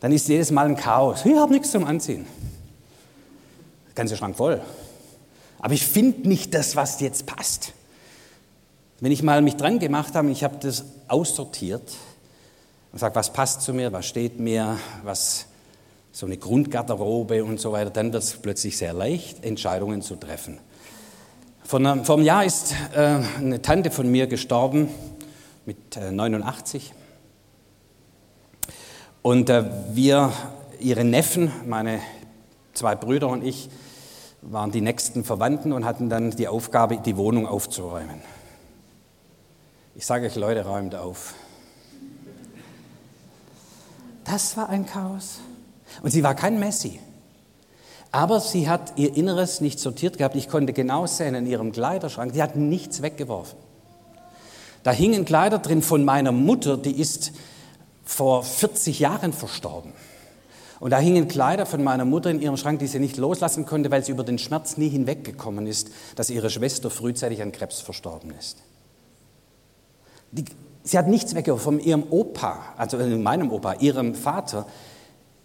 dann 0.00 0.12
ist 0.12 0.28
jedes 0.28 0.50
Mal 0.50 0.66
ein 0.66 0.76
Chaos. 0.76 1.24
Ich 1.24 1.36
habe 1.36 1.52
nichts 1.52 1.70
zum 1.70 1.84
Anziehen. 1.84 2.26
Der 3.88 3.94
ganze 3.94 4.16
Schrank 4.16 4.36
voll. 4.36 4.62
Aber 5.58 5.74
ich 5.74 5.86
finde 5.86 6.26
nicht 6.26 6.54
das, 6.54 6.74
was 6.74 7.00
jetzt 7.00 7.26
passt. 7.26 7.74
Wenn 9.00 9.12
ich 9.12 9.22
mal 9.22 9.42
mich 9.42 9.56
dran 9.56 9.78
gemacht 9.78 10.14
habe, 10.14 10.30
ich 10.30 10.42
habe 10.42 10.56
das 10.58 10.84
aussortiert 11.06 11.92
und 12.92 12.98
sage, 12.98 13.14
was 13.14 13.32
passt 13.32 13.60
zu 13.62 13.74
mir, 13.74 13.92
was 13.92 14.06
steht 14.06 14.40
mir, 14.40 14.78
was 15.04 15.46
so 16.12 16.26
eine 16.26 16.36
Grundgarderobe 16.36 17.44
und 17.44 17.60
so 17.60 17.72
weiter, 17.72 17.90
dann 17.90 18.12
wird 18.12 18.22
es 18.22 18.32
plötzlich 18.34 18.76
sehr 18.76 18.92
leicht, 18.92 19.44
Entscheidungen 19.44 20.02
zu 20.02 20.16
treffen. 20.16 20.58
Vor 21.64 21.78
einem 21.78 22.22
Jahr 22.22 22.44
ist 22.44 22.74
äh, 22.96 23.20
eine 23.38 23.62
Tante 23.62 23.92
von 23.92 24.10
mir 24.10 24.26
gestorben 24.26 24.88
mit 25.66 25.96
äh, 25.96 26.10
89. 26.10 26.92
Und 29.22 29.50
äh, 29.50 29.64
wir, 29.92 30.32
ihre 30.80 31.04
Neffen, 31.04 31.52
meine 31.66 32.00
zwei 32.74 32.96
Brüder 32.96 33.28
und 33.28 33.44
ich, 33.44 33.68
waren 34.42 34.72
die 34.72 34.80
nächsten 34.80 35.22
Verwandten 35.22 35.72
und 35.72 35.84
hatten 35.84 36.08
dann 36.08 36.30
die 36.30 36.48
Aufgabe, 36.48 36.96
die 36.96 37.16
Wohnung 37.16 37.46
aufzuräumen. 37.46 38.20
Ich 39.94 40.06
sage 40.06 40.26
euch, 40.26 40.34
Leute, 40.34 40.64
räumt 40.64 40.94
auf. 40.94 41.34
Das 44.24 44.56
war 44.56 44.70
ein 44.70 44.86
Chaos. 44.86 45.40
Und 46.02 46.10
sie 46.10 46.22
war 46.22 46.34
kein 46.34 46.58
Messi. 46.58 47.00
Aber 48.12 48.40
sie 48.40 48.68
hat 48.68 48.94
ihr 48.96 49.16
Inneres 49.16 49.60
nicht 49.60 49.78
sortiert 49.78 50.18
gehabt. 50.18 50.34
Ich 50.34 50.48
konnte 50.48 50.72
genau 50.72 51.06
sehen 51.06 51.34
in 51.34 51.46
ihrem 51.46 51.72
Kleiderschrank, 51.72 52.34
sie 52.34 52.42
hat 52.42 52.56
nichts 52.56 53.02
weggeworfen. 53.02 53.58
Da 54.82 54.92
hingen 54.92 55.24
Kleider 55.24 55.58
drin 55.58 55.82
von 55.82 56.04
meiner 56.04 56.32
Mutter, 56.32 56.76
die 56.76 56.98
ist 56.98 57.32
vor 58.04 58.42
40 58.42 58.98
Jahren 58.98 59.32
verstorben. 59.32 59.92
Und 60.80 60.90
da 60.90 60.98
hingen 60.98 61.28
Kleider 61.28 61.66
von 61.66 61.84
meiner 61.84 62.06
Mutter 62.06 62.30
in 62.30 62.40
ihrem 62.40 62.56
Schrank, 62.56 62.78
die 62.78 62.86
sie 62.86 62.98
nicht 62.98 63.18
loslassen 63.18 63.66
konnte, 63.66 63.90
weil 63.90 64.02
sie 64.02 64.12
über 64.12 64.24
den 64.24 64.38
Schmerz 64.38 64.78
nie 64.78 64.88
hinweggekommen 64.88 65.66
ist, 65.66 65.90
dass 66.16 66.30
ihre 66.30 66.48
Schwester 66.48 66.88
frühzeitig 66.88 67.42
an 67.42 67.52
Krebs 67.52 67.80
verstorben 67.82 68.32
ist. 68.38 68.56
Die, 70.32 70.46
sie 70.82 70.96
hat 70.96 71.06
nichts 71.06 71.34
weggeworfen 71.34 71.64
von 71.64 71.80
ihrem 71.80 72.04
Opa, 72.08 72.58
also 72.78 72.96
meinem 72.96 73.52
Opa, 73.52 73.74
ihrem 73.74 74.14
Vater. 74.14 74.66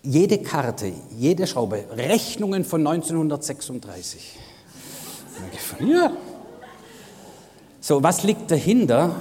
Jede 0.05 0.37
Karte, 0.37 0.93
jede 1.17 1.47
Schraube, 1.47 1.83
Rechnungen 1.91 2.63
von 2.63 2.85
1936. 2.85 4.37
Ja. 5.79 6.11
So, 7.81 8.03
was 8.03 8.23
liegt 8.23 8.51
dahinter? 8.51 9.15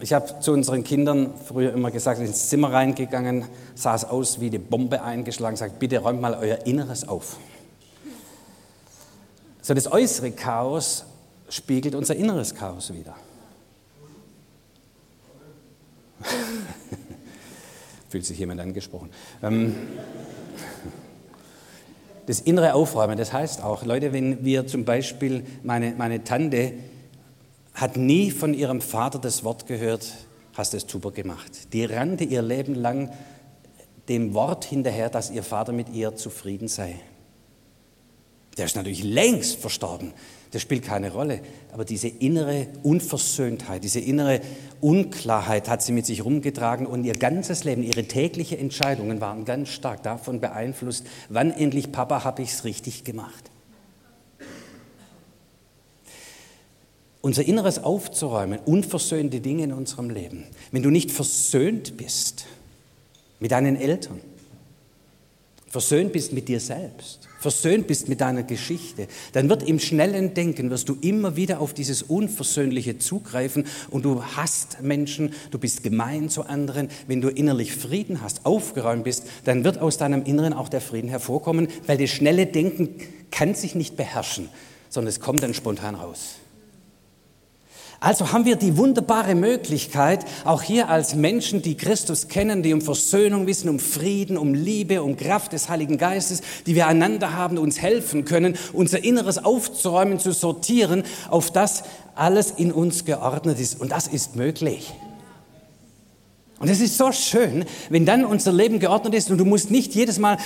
Ich 0.00 0.12
habe 0.12 0.38
zu 0.40 0.52
unseren 0.52 0.84
Kindern 0.84 1.32
früher 1.46 1.72
immer 1.72 1.90
gesagt, 1.90 2.20
ins 2.20 2.48
Zimmer 2.48 2.72
reingegangen, 2.72 3.46
sah 3.74 3.94
es 3.94 4.04
aus 4.04 4.38
wie 4.38 4.46
eine 4.46 4.60
Bombe 4.60 5.02
eingeschlagen, 5.02 5.56
sagt, 5.56 5.78
bitte 5.78 5.98
räumt 5.98 6.20
mal 6.20 6.34
euer 6.34 6.66
Inneres 6.66 7.08
auf. 7.08 7.38
So 9.62 9.74
das 9.74 9.90
äußere 9.90 10.30
Chaos 10.32 11.04
spiegelt 11.48 11.94
unser 11.94 12.14
inneres 12.16 12.54
Chaos 12.54 12.92
wieder. 12.92 13.14
Fühlt 18.08 18.24
sich 18.24 18.38
jemand 18.38 18.60
angesprochen. 18.60 19.10
Ähm, 19.42 19.74
das 22.26 22.40
innere 22.40 22.74
Aufräumen, 22.74 23.16
das 23.16 23.32
heißt 23.32 23.62
auch, 23.62 23.84
Leute, 23.84 24.12
wenn 24.12 24.44
wir 24.44 24.66
zum 24.66 24.84
Beispiel, 24.84 25.44
meine, 25.62 25.94
meine 25.96 26.24
Tante, 26.24 26.74
hat 27.74 27.96
nie 27.96 28.30
von 28.30 28.54
ihrem 28.54 28.80
Vater 28.80 29.18
das 29.18 29.44
Wort 29.44 29.66
gehört, 29.66 30.12
hast 30.54 30.74
es 30.74 30.84
super 30.86 31.10
gemacht. 31.12 31.72
Die 31.72 31.84
rannte 31.84 32.24
ihr 32.24 32.42
Leben 32.42 32.74
lang 32.74 33.10
dem 34.08 34.34
Wort 34.34 34.64
hinterher, 34.64 35.10
dass 35.10 35.30
ihr 35.30 35.42
Vater 35.42 35.72
mit 35.72 35.88
ihr 35.90 36.16
zufrieden 36.16 36.68
sei. 36.68 36.96
Der 38.56 38.66
ist 38.66 38.74
natürlich 38.74 39.04
längst 39.04 39.56
verstorben, 39.56 40.12
das 40.50 40.62
spielt 40.62 40.84
keine 40.84 41.12
Rolle. 41.12 41.40
Aber 41.72 41.84
diese 41.84 42.08
innere 42.08 42.68
Unversöhntheit, 42.82 43.84
diese 43.84 44.00
innere 44.00 44.40
Unklarheit 44.80 45.68
hat 45.68 45.82
sie 45.82 45.92
mit 45.92 46.06
sich 46.06 46.24
rumgetragen 46.24 46.86
und 46.86 47.04
ihr 47.04 47.14
ganzes 47.14 47.64
Leben, 47.64 47.82
ihre 47.82 48.04
täglichen 48.04 48.58
Entscheidungen 48.58 49.20
waren 49.20 49.44
ganz 49.44 49.68
stark 49.68 50.02
davon 50.02 50.40
beeinflusst, 50.40 51.06
wann 51.28 51.50
endlich 51.50 51.92
Papa 51.92 52.24
habe 52.24 52.42
ich 52.42 52.50
es 52.50 52.64
richtig 52.64 53.04
gemacht. 53.04 53.50
unser 57.20 57.44
Inneres 57.44 57.82
aufzuräumen, 57.82 58.58
unversöhnte 58.64 59.40
Dinge 59.40 59.64
in 59.64 59.72
unserem 59.72 60.10
Leben. 60.10 60.44
Wenn 60.70 60.82
du 60.82 60.90
nicht 60.90 61.10
versöhnt 61.10 61.96
bist 61.96 62.46
mit 63.40 63.50
deinen 63.50 63.76
Eltern, 63.76 64.20
versöhnt 65.66 66.12
bist 66.12 66.32
mit 66.32 66.48
dir 66.48 66.60
selbst, 66.60 67.17
versöhnt 67.38 67.86
bist 67.86 68.08
mit 68.08 68.20
deiner 68.20 68.42
Geschichte, 68.42 69.06
dann 69.32 69.48
wird 69.48 69.62
im 69.62 69.78
schnellen 69.78 70.34
Denken, 70.34 70.70
wirst 70.70 70.88
du 70.88 70.98
immer 71.00 71.36
wieder 71.36 71.60
auf 71.60 71.72
dieses 71.72 72.02
Unversöhnliche 72.02 72.98
zugreifen 72.98 73.66
und 73.90 74.04
du 74.04 74.22
hast 74.22 74.82
Menschen, 74.82 75.32
du 75.50 75.58
bist 75.58 75.82
gemein 75.82 76.28
zu 76.28 76.44
anderen. 76.44 76.88
Wenn 77.06 77.20
du 77.20 77.28
innerlich 77.28 77.74
Frieden 77.74 78.20
hast, 78.20 78.44
aufgeräumt 78.44 79.04
bist, 79.04 79.24
dann 79.44 79.64
wird 79.64 79.78
aus 79.78 79.98
deinem 79.98 80.24
Inneren 80.24 80.52
auch 80.52 80.68
der 80.68 80.80
Frieden 80.80 81.08
hervorkommen, 81.08 81.68
weil 81.86 81.96
das 81.96 82.10
schnelle 82.10 82.46
Denken 82.46 82.96
kann 83.30 83.54
sich 83.54 83.74
nicht 83.74 83.96
beherrschen, 83.96 84.48
sondern 84.88 85.08
es 85.08 85.20
kommt 85.20 85.42
dann 85.42 85.54
spontan 85.54 85.94
raus. 85.94 86.36
Also 88.00 88.30
haben 88.30 88.44
wir 88.44 88.54
die 88.54 88.76
wunderbare 88.76 89.34
Möglichkeit, 89.34 90.24
auch 90.44 90.62
hier 90.62 90.88
als 90.88 91.16
Menschen, 91.16 91.62
die 91.62 91.76
Christus 91.76 92.28
kennen, 92.28 92.62
die 92.62 92.72
um 92.72 92.80
Versöhnung 92.80 93.48
wissen, 93.48 93.68
um 93.68 93.80
Frieden, 93.80 94.38
um 94.38 94.54
Liebe, 94.54 95.02
um 95.02 95.16
Kraft 95.16 95.52
des 95.52 95.68
Heiligen 95.68 95.98
Geistes, 95.98 96.42
die 96.66 96.76
wir 96.76 96.86
einander 96.86 97.34
haben, 97.34 97.58
uns 97.58 97.82
helfen 97.82 98.24
können, 98.24 98.56
unser 98.72 99.02
Inneres 99.02 99.44
aufzuräumen, 99.44 100.20
zu 100.20 100.30
sortieren, 100.32 101.02
auf 101.28 101.50
das 101.50 101.82
alles 102.14 102.52
in 102.52 102.70
uns 102.70 103.04
geordnet 103.04 103.58
ist. 103.58 103.80
Und 103.80 103.90
das 103.90 104.06
ist 104.06 104.36
möglich. 104.36 104.92
Und 106.60 106.68
es 106.68 106.80
ist 106.80 106.98
so 106.98 107.10
schön, 107.10 107.64
wenn 107.88 108.06
dann 108.06 108.24
unser 108.24 108.52
Leben 108.52 108.78
geordnet 108.78 109.14
ist 109.14 109.28
und 109.30 109.38
du 109.38 109.44
musst 109.44 109.72
nicht 109.72 109.96
jedes 109.96 110.20
Mal 110.20 110.38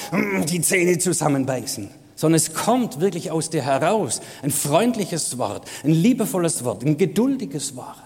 die 0.49 0.63
Zähne 0.63 0.99
zusammenbeißen 0.99 2.02
sondern 2.23 2.37
es 2.37 2.55
kommt 2.55 3.01
wirklich 3.01 3.33
aus 3.33 3.51
dir 3.51 3.63
heraus. 3.63 4.21
Ein 4.43 4.53
freundliches 4.53 5.39
Wort, 5.39 5.69
ein 5.83 5.91
liebevolles 5.91 6.63
Wort, 6.63 6.85
ein 6.85 6.97
geduldiges 6.97 7.75
Wort, 7.75 7.97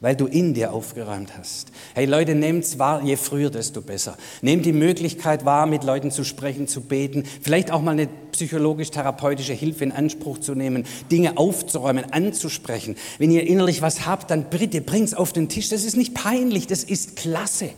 weil 0.00 0.16
du 0.16 0.26
in 0.26 0.54
dir 0.54 0.72
aufgeräumt 0.72 1.38
hast. 1.38 1.68
Hey 1.94 2.04
Leute, 2.04 2.34
nehmt's 2.34 2.80
wahr, 2.80 3.04
je 3.04 3.14
früher, 3.14 3.50
desto 3.50 3.80
besser. 3.80 4.16
Nehmt 4.42 4.66
die 4.66 4.72
Möglichkeit 4.72 5.44
wahr, 5.44 5.66
mit 5.66 5.84
Leuten 5.84 6.10
zu 6.10 6.24
sprechen, 6.24 6.66
zu 6.66 6.80
beten, 6.80 7.22
vielleicht 7.42 7.70
auch 7.70 7.80
mal 7.80 7.92
eine 7.92 8.08
psychologisch-therapeutische 8.32 9.52
Hilfe 9.52 9.84
in 9.84 9.92
Anspruch 9.92 10.38
zu 10.38 10.56
nehmen, 10.56 10.82
Dinge 11.12 11.38
aufzuräumen, 11.38 12.06
anzusprechen. 12.12 12.96
Wenn 13.18 13.30
ihr 13.30 13.46
innerlich 13.46 13.82
was 13.82 14.04
habt, 14.04 14.32
dann 14.32 14.50
bitte 14.50 14.80
bringt's 14.80 15.14
auf 15.14 15.32
den 15.32 15.48
Tisch. 15.48 15.68
Das 15.68 15.84
ist 15.84 15.96
nicht 15.96 16.12
peinlich, 16.12 16.66
das 16.66 16.82
ist 16.82 17.14
klasse. 17.14 17.70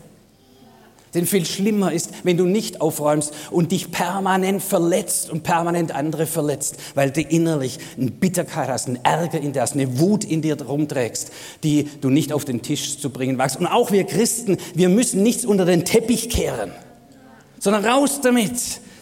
Denn 1.17 1.25
viel 1.25 1.47
schlimmer 1.47 1.91
ist, 1.91 2.11
wenn 2.21 2.37
du 2.37 2.45
nicht 2.45 2.79
aufräumst 2.79 3.33
und 3.49 3.71
dich 3.71 3.89
permanent 3.89 4.61
verletzt 4.61 5.31
und 5.31 5.41
permanent 5.41 5.91
andere 5.91 6.27
verletzt, 6.27 6.75
weil 6.93 7.09
du 7.09 7.21
innerlich 7.21 7.79
eine 7.99 8.11
Bitterkeit 8.11 8.69
hast, 8.69 8.85
einen 8.85 8.99
Ärger 9.03 9.41
in 9.41 9.51
dir 9.51 9.63
hast, 9.63 9.73
eine 9.73 9.99
Wut 9.99 10.23
in 10.23 10.43
dir 10.43 10.61
rumträgst, 10.61 11.31
die 11.63 11.89
du 12.01 12.11
nicht 12.11 12.33
auf 12.33 12.45
den 12.45 12.61
Tisch 12.61 12.99
zu 12.99 13.09
bringen 13.09 13.39
wagst. 13.39 13.57
Und 13.57 13.65
auch 13.65 13.89
wir 13.89 14.03
Christen, 14.03 14.57
wir 14.75 14.89
müssen 14.89 15.23
nichts 15.23 15.43
unter 15.43 15.65
den 15.65 15.85
Teppich 15.85 16.29
kehren, 16.29 16.71
sondern 17.57 17.83
raus 17.83 18.21
damit. 18.21 18.53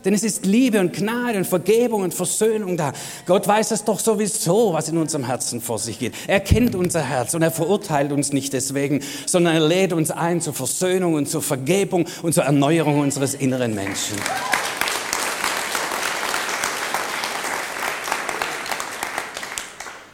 Denn 0.05 0.13
es 0.13 0.23
ist 0.23 0.45
Liebe 0.45 0.79
und 0.79 0.93
Gnade 0.93 1.39
und 1.39 1.47
Vergebung 1.47 2.03
und 2.03 2.13
Versöhnung 2.13 2.77
da. 2.77 2.93
Gott 3.25 3.47
weiß 3.47 3.71
es 3.71 3.83
doch 3.83 3.99
sowieso, 3.99 4.71
was 4.71 4.87
in 4.87 4.97
unserem 4.97 5.25
Herzen 5.25 5.61
vor 5.61 5.79
sich 5.79 5.97
geht. 5.97 6.13
Er 6.27 6.39
kennt 6.39 6.75
unser 6.75 7.01
Herz 7.01 7.33
und 7.33 7.41
er 7.41 7.49
verurteilt 7.49 8.11
uns 8.11 8.31
nicht 8.31 8.53
deswegen, 8.53 9.01
sondern 9.25 9.55
er 9.55 9.67
lädt 9.67 9.93
uns 9.93 10.11
ein 10.11 10.41
zur 10.41 10.53
Versöhnung 10.53 11.15
und 11.15 11.27
zur 11.27 11.41
Vergebung 11.41 12.05
und 12.21 12.33
zur 12.33 12.43
Erneuerung 12.43 12.99
unseres 12.99 13.33
inneren 13.33 13.73
Menschen. 13.73 14.17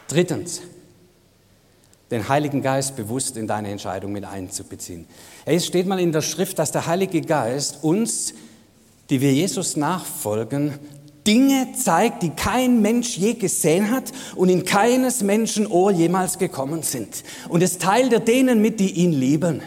Drittens, 0.08 0.62
den 2.10 2.28
Heiligen 2.28 2.62
Geist 2.62 2.96
bewusst 2.96 3.36
in 3.36 3.46
deine 3.46 3.70
Entscheidung 3.70 4.12
mit 4.12 4.24
einzubeziehen. 4.24 5.06
Es 5.44 5.66
steht 5.66 5.86
mal 5.86 6.00
in 6.00 6.12
der 6.12 6.22
Schrift, 6.22 6.58
dass 6.58 6.72
der 6.72 6.86
Heilige 6.86 7.20
Geist 7.20 7.82
uns 7.82 8.32
die 9.12 9.20
wir 9.20 9.34
Jesus 9.34 9.76
nachfolgen, 9.76 10.72
Dinge 11.26 11.68
zeigt, 11.76 12.22
die 12.22 12.30
kein 12.30 12.80
Mensch 12.80 13.18
je 13.18 13.34
gesehen 13.34 13.90
hat 13.90 14.10
und 14.36 14.48
in 14.48 14.64
keines 14.64 15.22
Menschen 15.22 15.66
Ohr 15.66 15.92
jemals 15.92 16.38
gekommen 16.38 16.82
sind. 16.82 17.22
Und 17.50 17.62
es 17.62 17.76
teilt 17.76 18.14
er 18.14 18.20
denen 18.20 18.62
mit, 18.62 18.80
die 18.80 18.90
ihn 18.90 19.12
lieben. 19.12 19.60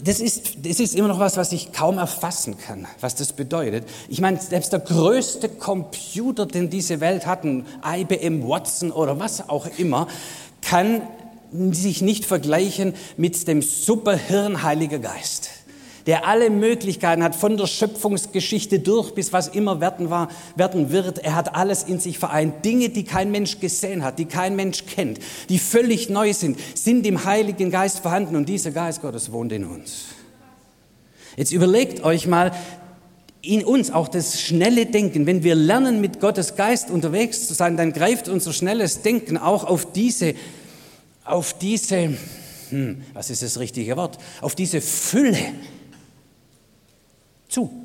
Das 0.00 0.20
ist, 0.20 0.64
das 0.64 0.78
ist 0.78 0.94
immer 0.94 1.08
noch 1.08 1.18
was, 1.18 1.36
was 1.36 1.50
ich 1.50 1.72
kaum 1.72 1.98
erfassen 1.98 2.56
kann, 2.56 2.86
was 3.00 3.16
das 3.16 3.32
bedeutet. 3.32 3.84
Ich 4.08 4.20
meine, 4.20 4.40
selbst 4.40 4.72
der 4.72 4.78
größte 4.78 5.48
Computer, 5.48 6.46
den 6.46 6.70
diese 6.70 7.00
Welt 7.00 7.26
hatten, 7.26 7.66
IBM 7.84 8.46
Watson 8.46 8.92
oder 8.92 9.18
was 9.18 9.48
auch 9.48 9.66
immer, 9.76 10.06
kann 10.62 11.02
sich 11.72 12.00
nicht 12.00 12.26
vergleichen 12.26 12.94
mit 13.16 13.48
dem 13.48 13.60
Superhirn 13.60 14.62
Heiliger 14.62 15.00
Geist 15.00 15.63
der 16.06 16.26
alle 16.26 16.50
Möglichkeiten 16.50 17.22
hat, 17.22 17.34
von 17.34 17.56
der 17.56 17.66
Schöpfungsgeschichte 17.66 18.78
durch 18.78 19.14
bis 19.14 19.32
was 19.32 19.48
immer 19.48 19.80
werden, 19.80 20.10
war, 20.10 20.28
werden 20.56 20.90
wird. 20.90 21.18
Er 21.18 21.34
hat 21.34 21.54
alles 21.54 21.84
in 21.84 21.98
sich 21.98 22.18
vereint. 22.18 22.64
Dinge, 22.64 22.90
die 22.90 23.04
kein 23.04 23.30
Mensch 23.30 23.60
gesehen 23.60 24.04
hat, 24.04 24.18
die 24.18 24.26
kein 24.26 24.54
Mensch 24.56 24.84
kennt, 24.86 25.18
die 25.48 25.58
völlig 25.58 26.10
neu 26.10 26.32
sind, 26.32 26.58
sind 26.74 27.06
im 27.06 27.24
Heiligen 27.24 27.70
Geist 27.70 28.00
vorhanden 28.00 28.36
und 28.36 28.48
dieser 28.48 28.70
Geist 28.70 29.00
Gottes 29.00 29.32
wohnt 29.32 29.52
in 29.52 29.64
uns. 29.64 30.06
Jetzt 31.36 31.52
überlegt 31.52 32.04
euch 32.04 32.26
mal, 32.26 32.52
in 33.40 33.64
uns 33.64 33.90
auch 33.90 34.08
das 34.08 34.40
schnelle 34.40 34.86
Denken. 34.86 35.26
Wenn 35.26 35.42
wir 35.42 35.54
lernen, 35.54 36.00
mit 36.00 36.20
Gottes 36.20 36.56
Geist 36.56 36.90
unterwegs 36.90 37.46
zu 37.46 37.54
sein, 37.54 37.76
dann 37.76 37.92
greift 37.92 38.28
unser 38.28 38.52
schnelles 38.52 39.02
Denken 39.02 39.36
auch 39.36 39.64
auf 39.64 39.92
diese, 39.92 40.34
auf 41.24 41.58
diese, 41.58 42.14
hm, 42.70 43.02
was 43.12 43.30
ist 43.30 43.42
das 43.42 43.58
richtige 43.58 43.96
Wort, 43.96 44.18
auf 44.40 44.54
diese 44.54 44.80
Fülle 44.80 45.36
zu. 47.54 47.84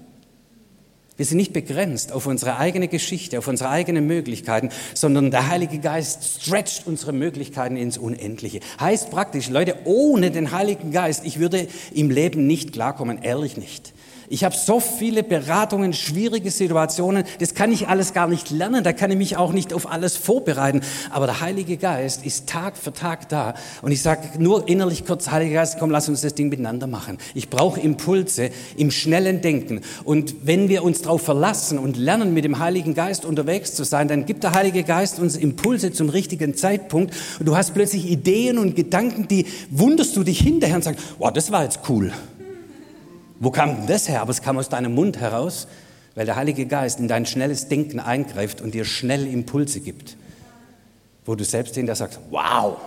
Wir 1.19 1.25
sind 1.25 1.37
nicht 1.37 1.51
begrenzt 1.51 2.13
auf 2.13 2.27
unsere 2.27 2.57
eigene 2.57 2.87
Geschichte, 2.87 3.39
auf 3.39 3.47
unsere 3.49 3.69
eigenen 3.69 4.07
Möglichkeiten, 4.07 4.69
sondern 4.93 5.31
der 5.31 5.49
Heilige 5.49 5.79
Geist 5.79 6.41
stretcht 6.43 6.87
unsere 6.87 7.11
Möglichkeiten 7.11 7.75
ins 7.75 7.97
Unendliche. 7.97 8.61
Heißt 8.79 9.11
praktisch, 9.11 9.49
Leute, 9.49 9.75
ohne 9.83 10.31
den 10.31 10.51
Heiligen 10.53 10.93
Geist, 10.93 11.25
ich 11.25 11.39
würde 11.39 11.67
im 11.93 12.09
Leben 12.09 12.47
nicht 12.47 12.71
klarkommen, 12.71 13.21
ehrlich 13.21 13.57
nicht. 13.57 13.93
Ich 14.31 14.43
habe 14.43 14.55
so 14.55 14.79
viele 14.79 15.23
Beratungen, 15.23 15.91
schwierige 15.91 16.51
Situationen, 16.51 17.23
das 17.39 17.55
kann 17.55 17.71
ich 17.71 17.87
alles 17.87 18.13
gar 18.13 18.27
nicht 18.27 18.51
lernen, 18.51 18.83
da 18.83 18.93
kann 18.93 19.09
ich 19.09 19.17
mich 19.17 19.37
auch 19.37 19.51
nicht 19.51 19.73
auf 19.73 19.91
alles 19.91 20.17
vorbereiten. 20.17 20.81
Aber 21.09 21.25
der 21.25 21.41
Heilige 21.41 21.77
Geist 21.77 22.23
ist 22.23 22.47
Tag 22.47 22.77
für 22.77 22.93
Tag 22.93 23.27
da. 23.29 23.55
Und 23.81 23.91
ich 23.91 24.03
sage 24.03 24.21
nur 24.37 24.69
innerlich 24.69 25.03
kurz, 25.03 25.31
Heiliger 25.31 25.55
Geist, 25.55 25.77
komm, 25.79 25.89
lass 25.89 26.07
uns 26.09 26.21
das 26.21 26.35
Ding 26.35 26.49
miteinander 26.49 26.85
machen. 26.85 27.17
Ich 27.33 27.49
brauche 27.49 27.79
Impulse 27.79 28.51
im 28.77 28.91
schnellen 28.91 29.41
Denken. 29.41 29.81
Und 30.03 30.35
wenn 30.43 30.69
wir 30.69 30.83
uns 30.83 31.01
darauf 31.01 31.23
verlassen 31.23 31.79
und 31.79 31.97
lernen, 31.97 32.31
mit 32.31 32.45
dem 32.45 32.59
Heiligen 32.59 32.93
Geist 32.93 33.25
unterwegs 33.25 33.73
zu 33.73 33.83
sein, 33.83 34.07
dann 34.07 34.27
gibt 34.27 34.43
der 34.43 34.53
Heilige 34.53 34.83
Geist 34.83 35.17
uns 35.17 35.37
Impulse 35.37 35.91
zum 35.91 36.09
richtigen 36.09 36.55
Zeitpunkt. 36.55 37.15
Und 37.39 37.47
du 37.47 37.57
hast 37.57 37.73
plötzlich 37.73 38.05
Ideen 38.05 38.59
und 38.59 38.75
Gedanken, 38.75 39.27
die 39.27 39.47
wunderst 39.71 40.15
du 40.15 40.23
dich 40.23 40.39
hinterher 40.39 40.75
und 40.75 40.83
sagst, 40.83 41.03
wow, 41.17 41.33
das 41.33 41.51
war 41.51 41.63
jetzt 41.63 41.79
cool. 41.89 42.13
Wo 43.39 43.51
kam 43.51 43.75
denn 43.75 43.87
das 43.87 44.09
her? 44.09 44.21
Aber 44.21 44.31
es 44.31 44.41
kam 44.41 44.57
aus 44.57 44.69
deinem 44.69 44.93
Mund 44.93 45.17
heraus, 45.17 45.67
weil 46.15 46.25
der 46.25 46.35
Heilige 46.35 46.65
Geist 46.65 46.99
in 46.99 47.07
dein 47.07 47.25
schnelles 47.25 47.69
Denken 47.69 47.99
eingreift 47.99 48.61
und 48.61 48.73
dir 48.73 48.85
schnell 48.85 49.25
Impulse 49.25 49.79
gibt, 49.79 50.17
wo 51.25 51.35
du 51.35 51.45
selbst 51.45 51.75
hinterher 51.75 51.95
sagst, 51.95 52.19
wow. 52.29 52.77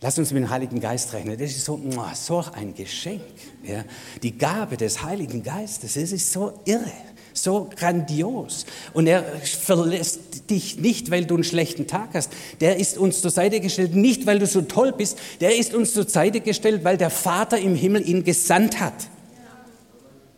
Lass 0.00 0.18
uns 0.18 0.32
mit 0.32 0.42
dem 0.42 0.50
Heiligen 0.50 0.80
Geist 0.80 1.12
rechnen. 1.12 1.36
Das 1.38 1.50
ist 1.50 1.64
so, 1.64 1.80
so 2.14 2.44
ein 2.52 2.74
Geschenk. 2.74 3.22
Ja. 3.64 3.84
Die 4.22 4.36
Gabe 4.36 4.76
des 4.76 5.02
Heiligen 5.02 5.42
Geistes, 5.42 5.94
das 5.94 6.12
ist 6.12 6.32
so 6.32 6.60
irre 6.64 6.92
so 7.42 7.68
grandios. 7.76 8.66
Und 8.92 9.06
er 9.06 9.22
verlässt 9.22 10.50
dich 10.50 10.78
nicht, 10.78 11.10
weil 11.10 11.24
du 11.24 11.34
einen 11.34 11.44
schlechten 11.44 11.86
Tag 11.86 12.10
hast. 12.14 12.32
Der 12.60 12.76
ist 12.76 12.98
uns 12.98 13.20
zur 13.20 13.30
Seite 13.30 13.60
gestellt, 13.60 13.94
nicht 13.94 14.26
weil 14.26 14.38
du 14.38 14.46
so 14.46 14.62
toll 14.62 14.92
bist. 14.92 15.18
Der 15.40 15.56
ist 15.56 15.74
uns 15.74 15.92
zur 15.92 16.08
Seite 16.08 16.40
gestellt, 16.40 16.84
weil 16.84 16.96
der 16.96 17.10
Vater 17.10 17.58
im 17.58 17.74
Himmel 17.74 18.08
ihn 18.08 18.24
gesandt 18.24 18.80
hat. 18.80 18.94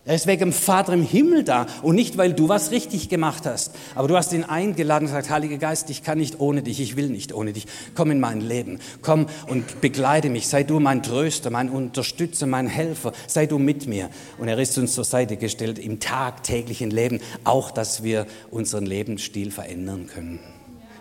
Er 0.06 0.14
ist 0.14 0.26
wegen 0.26 0.40
dem 0.40 0.52
Vater 0.54 0.94
im 0.94 1.02
Himmel 1.02 1.44
da 1.44 1.66
und 1.82 1.94
nicht, 1.94 2.16
weil 2.16 2.32
du 2.32 2.48
was 2.48 2.70
richtig 2.70 3.10
gemacht 3.10 3.44
hast. 3.44 3.72
Aber 3.94 4.08
du 4.08 4.16
hast 4.16 4.32
ihn 4.32 4.44
eingeladen 4.44 5.04
und 5.04 5.12
gesagt, 5.12 5.28
Heiliger 5.28 5.58
Geist, 5.58 5.90
ich 5.90 6.02
kann 6.02 6.16
nicht 6.16 6.40
ohne 6.40 6.62
dich, 6.62 6.80
ich 6.80 6.96
will 6.96 7.10
nicht 7.10 7.34
ohne 7.34 7.52
dich. 7.52 7.66
Komm 7.94 8.10
in 8.10 8.18
mein 8.18 8.40
Leben, 8.40 8.78
komm 9.02 9.26
und 9.46 9.82
begleite 9.82 10.30
mich. 10.30 10.48
Sei 10.48 10.62
du 10.62 10.80
mein 10.80 11.02
Tröster, 11.02 11.50
mein 11.50 11.68
Unterstützer, 11.68 12.46
mein 12.46 12.66
Helfer. 12.66 13.12
Sei 13.26 13.44
du 13.44 13.58
mit 13.58 13.86
mir. 13.88 14.08
Und 14.38 14.48
er 14.48 14.58
ist 14.58 14.78
uns 14.78 14.94
zur 14.94 15.04
Seite 15.04 15.36
gestellt 15.36 15.78
im 15.78 16.00
tagtäglichen 16.00 16.90
Leben, 16.90 17.20
auch 17.44 17.70
dass 17.70 18.02
wir 18.02 18.26
unseren 18.50 18.86
Lebensstil 18.86 19.50
verändern 19.50 20.06
können. 20.06 20.40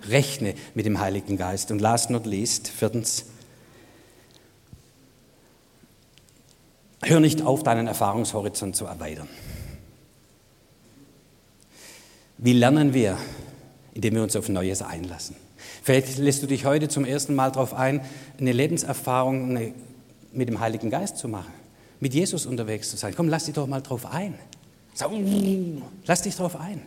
Rechne 0.10 0.56
mit 0.74 0.86
dem 0.86 1.00
Heiligen 1.00 1.38
Geist. 1.38 1.72
Und 1.72 1.80
last 1.80 2.10
not 2.10 2.26
least, 2.26 2.68
viertens, 2.68 3.26
Hör 7.02 7.20
nicht 7.20 7.42
auf, 7.42 7.64
deinen 7.64 7.88
Erfahrungshorizont 7.88 8.76
zu 8.76 8.86
erweitern. 8.86 9.30
Wie 12.38 12.54
lernen 12.54 12.94
wir? 12.94 13.18
Indem 13.94 14.16
wir 14.16 14.24
uns 14.24 14.36
auf 14.36 14.50
Neues 14.50 14.82
einlassen. 14.82 15.36
Vielleicht 15.82 16.18
lässt 16.18 16.44
du 16.44 16.48
dich 16.48 16.66
heute 16.66 16.88
zum 16.88 17.06
ersten 17.06 17.36
Mal 17.36 17.52
darauf 17.52 17.74
ein, 17.74 18.02
eine 18.40 18.52
Lebenserfahrung 18.52 19.54
mit 20.32 20.48
dem 20.50 20.60
Heiligen 20.60 20.90
Geist 20.90 21.18
zu 21.18 21.28
machen, 21.28 21.52
mit 22.00 22.14
Jesus 22.14 22.46
unterwegs 22.46 22.90
zu 22.90 22.98
sein. 22.98 23.14
Komm, 23.16 23.28
lass 23.28 23.46
dich 23.46 23.56
doch 23.56 23.68
mal 23.68 23.82
drauf 23.82 24.06
ein. 24.06 24.36
Lass 26.06 26.22
dich 26.22 26.36
drauf 26.36 26.60
ein. 26.60 26.82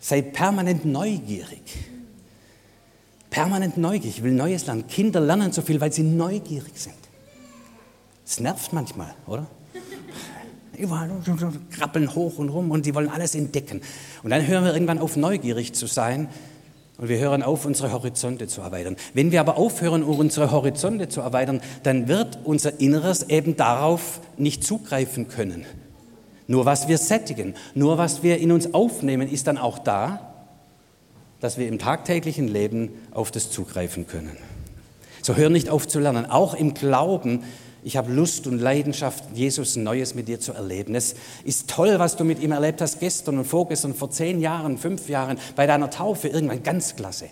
Sei 0.00 0.22
permanent 0.22 0.84
neugierig. 0.84 1.62
Permanent 3.30 3.78
neugierig. 3.78 4.18
Ich 4.18 4.22
will 4.24 4.32
Neues 4.32 4.66
lernen. 4.66 4.86
Kinder 4.88 5.20
lernen 5.20 5.52
so 5.52 5.62
viel, 5.62 5.80
weil 5.80 5.92
sie 5.92 6.02
neugierig 6.02 6.72
sind. 6.74 7.01
Es 8.24 8.40
nervt 8.40 8.72
manchmal, 8.72 9.14
oder? 9.26 9.46
Überall 10.76 11.10
krabbeln 11.70 12.14
hoch 12.14 12.38
und 12.38 12.48
rum 12.48 12.70
und 12.70 12.84
sie 12.84 12.94
wollen 12.94 13.10
alles 13.10 13.34
entdecken. 13.34 13.82
Und 14.22 14.30
dann 14.30 14.46
hören 14.46 14.64
wir 14.64 14.72
irgendwann 14.72 14.98
auf, 14.98 15.16
neugierig 15.16 15.74
zu 15.74 15.86
sein 15.86 16.28
und 16.98 17.08
wir 17.08 17.18
hören 17.18 17.42
auf, 17.42 17.66
unsere 17.66 17.92
Horizonte 17.92 18.46
zu 18.46 18.60
erweitern. 18.60 18.96
Wenn 19.12 19.32
wir 19.32 19.40
aber 19.40 19.56
aufhören, 19.58 20.02
unsere 20.02 20.50
Horizonte 20.50 21.08
zu 21.08 21.20
erweitern, 21.20 21.60
dann 21.82 22.08
wird 22.08 22.38
unser 22.44 22.80
Inneres 22.80 23.24
eben 23.24 23.56
darauf 23.56 24.20
nicht 24.36 24.64
zugreifen 24.64 25.28
können. 25.28 25.66
Nur 26.46 26.64
was 26.64 26.88
wir 26.88 26.98
sättigen, 26.98 27.54
nur 27.74 27.98
was 27.98 28.22
wir 28.22 28.38
in 28.38 28.52
uns 28.52 28.72
aufnehmen, 28.74 29.28
ist 29.28 29.46
dann 29.46 29.58
auch 29.58 29.78
da, 29.78 30.32
dass 31.40 31.58
wir 31.58 31.66
im 31.66 31.78
tagtäglichen 31.78 32.46
Leben 32.46 32.90
auf 33.10 33.30
das 33.30 33.50
zugreifen 33.50 34.06
können. 34.06 34.36
So 35.22 35.34
hör 35.36 35.50
nicht 35.50 35.70
auf 35.70 35.88
zu 35.88 35.98
lernen. 35.98 36.26
Auch 36.26 36.54
im 36.54 36.74
Glauben 36.74 37.44
ich 37.82 37.96
habe 37.96 38.12
Lust 38.12 38.46
und 38.46 38.58
Leidenschaft, 38.58 39.24
Jesus 39.34 39.76
Neues 39.76 40.14
mit 40.14 40.28
dir 40.28 40.38
zu 40.38 40.52
erleben. 40.52 40.94
Es 40.94 41.14
ist 41.44 41.68
toll, 41.68 41.98
was 41.98 42.16
du 42.16 42.24
mit 42.24 42.40
ihm 42.40 42.52
erlebt 42.52 42.80
hast 42.80 43.00
gestern 43.00 43.38
und 43.38 43.44
vorgestern, 43.44 43.94
vor 43.94 44.10
zehn 44.10 44.40
Jahren, 44.40 44.78
fünf 44.78 45.08
Jahren, 45.08 45.38
bei 45.56 45.66
deiner 45.66 45.90
Taufe, 45.90 46.28
irgendwann 46.28 46.62
ganz 46.62 46.94
klasse. 46.94 47.30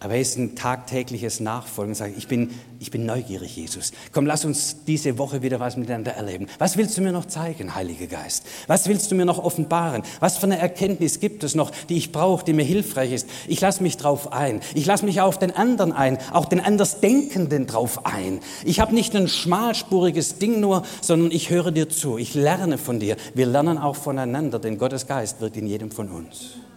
Aber 0.00 0.14
er 0.14 0.20
ist 0.20 0.38
ein 0.38 0.54
tagtägliches 0.54 1.40
Nachfolgen. 1.40 1.92
Sage, 1.94 2.14
ich 2.16 2.28
bin, 2.28 2.50
ich 2.78 2.92
bin 2.92 3.04
neugierig, 3.04 3.56
Jesus. 3.56 3.90
Komm, 4.12 4.26
lass 4.26 4.44
uns 4.44 4.84
diese 4.86 5.18
Woche 5.18 5.42
wieder 5.42 5.58
was 5.58 5.76
miteinander 5.76 6.12
erleben. 6.12 6.46
Was 6.58 6.76
willst 6.76 6.96
du 6.96 7.02
mir 7.02 7.10
noch 7.10 7.26
zeigen, 7.26 7.74
Heiliger 7.74 8.06
Geist? 8.06 8.46
Was 8.68 8.86
willst 8.86 9.10
du 9.10 9.16
mir 9.16 9.24
noch 9.24 9.42
offenbaren? 9.42 10.04
Was 10.20 10.38
für 10.38 10.44
eine 10.44 10.58
Erkenntnis 10.58 11.18
gibt 11.18 11.42
es 11.42 11.56
noch, 11.56 11.72
die 11.88 11.96
ich 11.96 12.12
brauche, 12.12 12.44
die 12.44 12.52
mir 12.52 12.64
hilfreich 12.64 13.10
ist? 13.10 13.28
Ich 13.48 13.60
lasse 13.60 13.82
mich 13.82 13.96
drauf 13.96 14.32
ein. 14.32 14.60
Ich 14.74 14.86
lasse 14.86 15.04
mich 15.04 15.20
auf 15.20 15.36
den 15.36 15.50
anderen 15.50 15.92
ein, 15.92 16.18
auch 16.32 16.44
den 16.44 16.60
Andersdenkenden 16.60 17.66
drauf 17.66 18.06
ein. 18.06 18.38
Ich 18.64 18.78
habe 18.78 18.94
nicht 18.94 19.16
ein 19.16 19.26
schmalspuriges 19.26 20.38
Ding 20.38 20.60
nur, 20.60 20.84
sondern 21.00 21.32
ich 21.32 21.50
höre 21.50 21.72
dir 21.72 21.88
zu. 21.88 22.18
Ich 22.18 22.34
lerne 22.34 22.78
von 22.78 23.00
dir. 23.00 23.16
Wir 23.34 23.46
lernen 23.46 23.78
auch 23.78 23.96
voneinander, 23.96 24.60
denn 24.60 24.78
Gottes 24.78 25.08
Geist 25.08 25.40
wirkt 25.40 25.56
in 25.56 25.66
jedem 25.66 25.90
von 25.90 26.08
uns. 26.08 26.67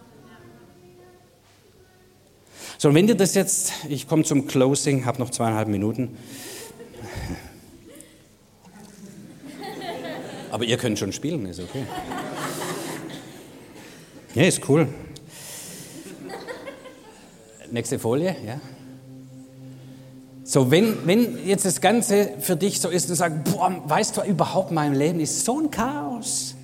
So, 2.82 2.92
wenn 2.92 3.06
dir 3.06 3.14
das 3.14 3.34
jetzt, 3.36 3.72
ich 3.88 4.08
komme 4.08 4.24
zum 4.24 4.48
Closing, 4.48 5.04
habe 5.04 5.20
noch 5.20 5.30
zweieinhalb 5.30 5.68
Minuten. 5.68 6.16
Aber 10.50 10.64
ihr 10.64 10.76
könnt 10.78 10.98
schon 10.98 11.12
spielen, 11.12 11.46
ist 11.46 11.60
okay. 11.60 11.84
Ja, 14.34 14.42
ist 14.42 14.68
cool. 14.68 14.88
Nächste 17.70 18.00
Folie, 18.00 18.34
ja. 18.44 18.60
So, 20.42 20.72
wenn, 20.72 21.06
wenn 21.06 21.46
jetzt 21.46 21.64
das 21.64 21.80
Ganze 21.80 22.32
für 22.40 22.56
dich 22.56 22.80
so 22.80 22.88
ist 22.88 23.08
und 23.08 23.14
sagst, 23.14 23.44
boah, 23.44 23.80
weißt 23.86 24.16
du 24.16 24.22
überhaupt, 24.22 24.72
mein 24.72 24.96
Leben 24.96 25.20
ist 25.20 25.44
so 25.44 25.60
ein 25.60 25.70
Chaos. 25.70 26.56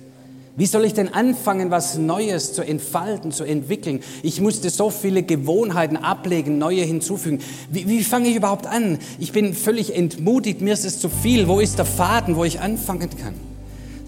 Wie 0.59 0.67
soll 0.67 0.85
ich 0.85 0.93
denn 0.93 1.11
anfangen, 1.11 1.71
was 1.71 1.97
Neues 1.97 2.53
zu 2.53 2.61
entfalten, 2.61 3.31
zu 3.31 3.43
entwickeln? 3.45 4.01
Ich 4.21 4.39
musste 4.39 4.69
so 4.69 4.91
viele 4.91 5.23
Gewohnheiten 5.23 5.97
ablegen, 5.97 6.59
neue 6.59 6.83
hinzufügen. 6.83 7.39
Wie, 7.71 7.87
wie 7.87 8.03
fange 8.03 8.29
ich 8.29 8.35
überhaupt 8.35 8.67
an? 8.67 8.99
Ich 9.17 9.31
bin 9.31 9.55
völlig 9.55 9.95
entmutigt, 9.95 10.61
mir 10.61 10.73
ist 10.73 10.85
es 10.85 10.99
zu 10.99 11.09
viel. 11.09 11.47
Wo 11.47 11.59
ist 11.59 11.79
der 11.79 11.85
Faden, 11.85 12.35
wo 12.35 12.43
ich 12.43 12.59
anfangen 12.59 13.09
kann? 13.09 13.33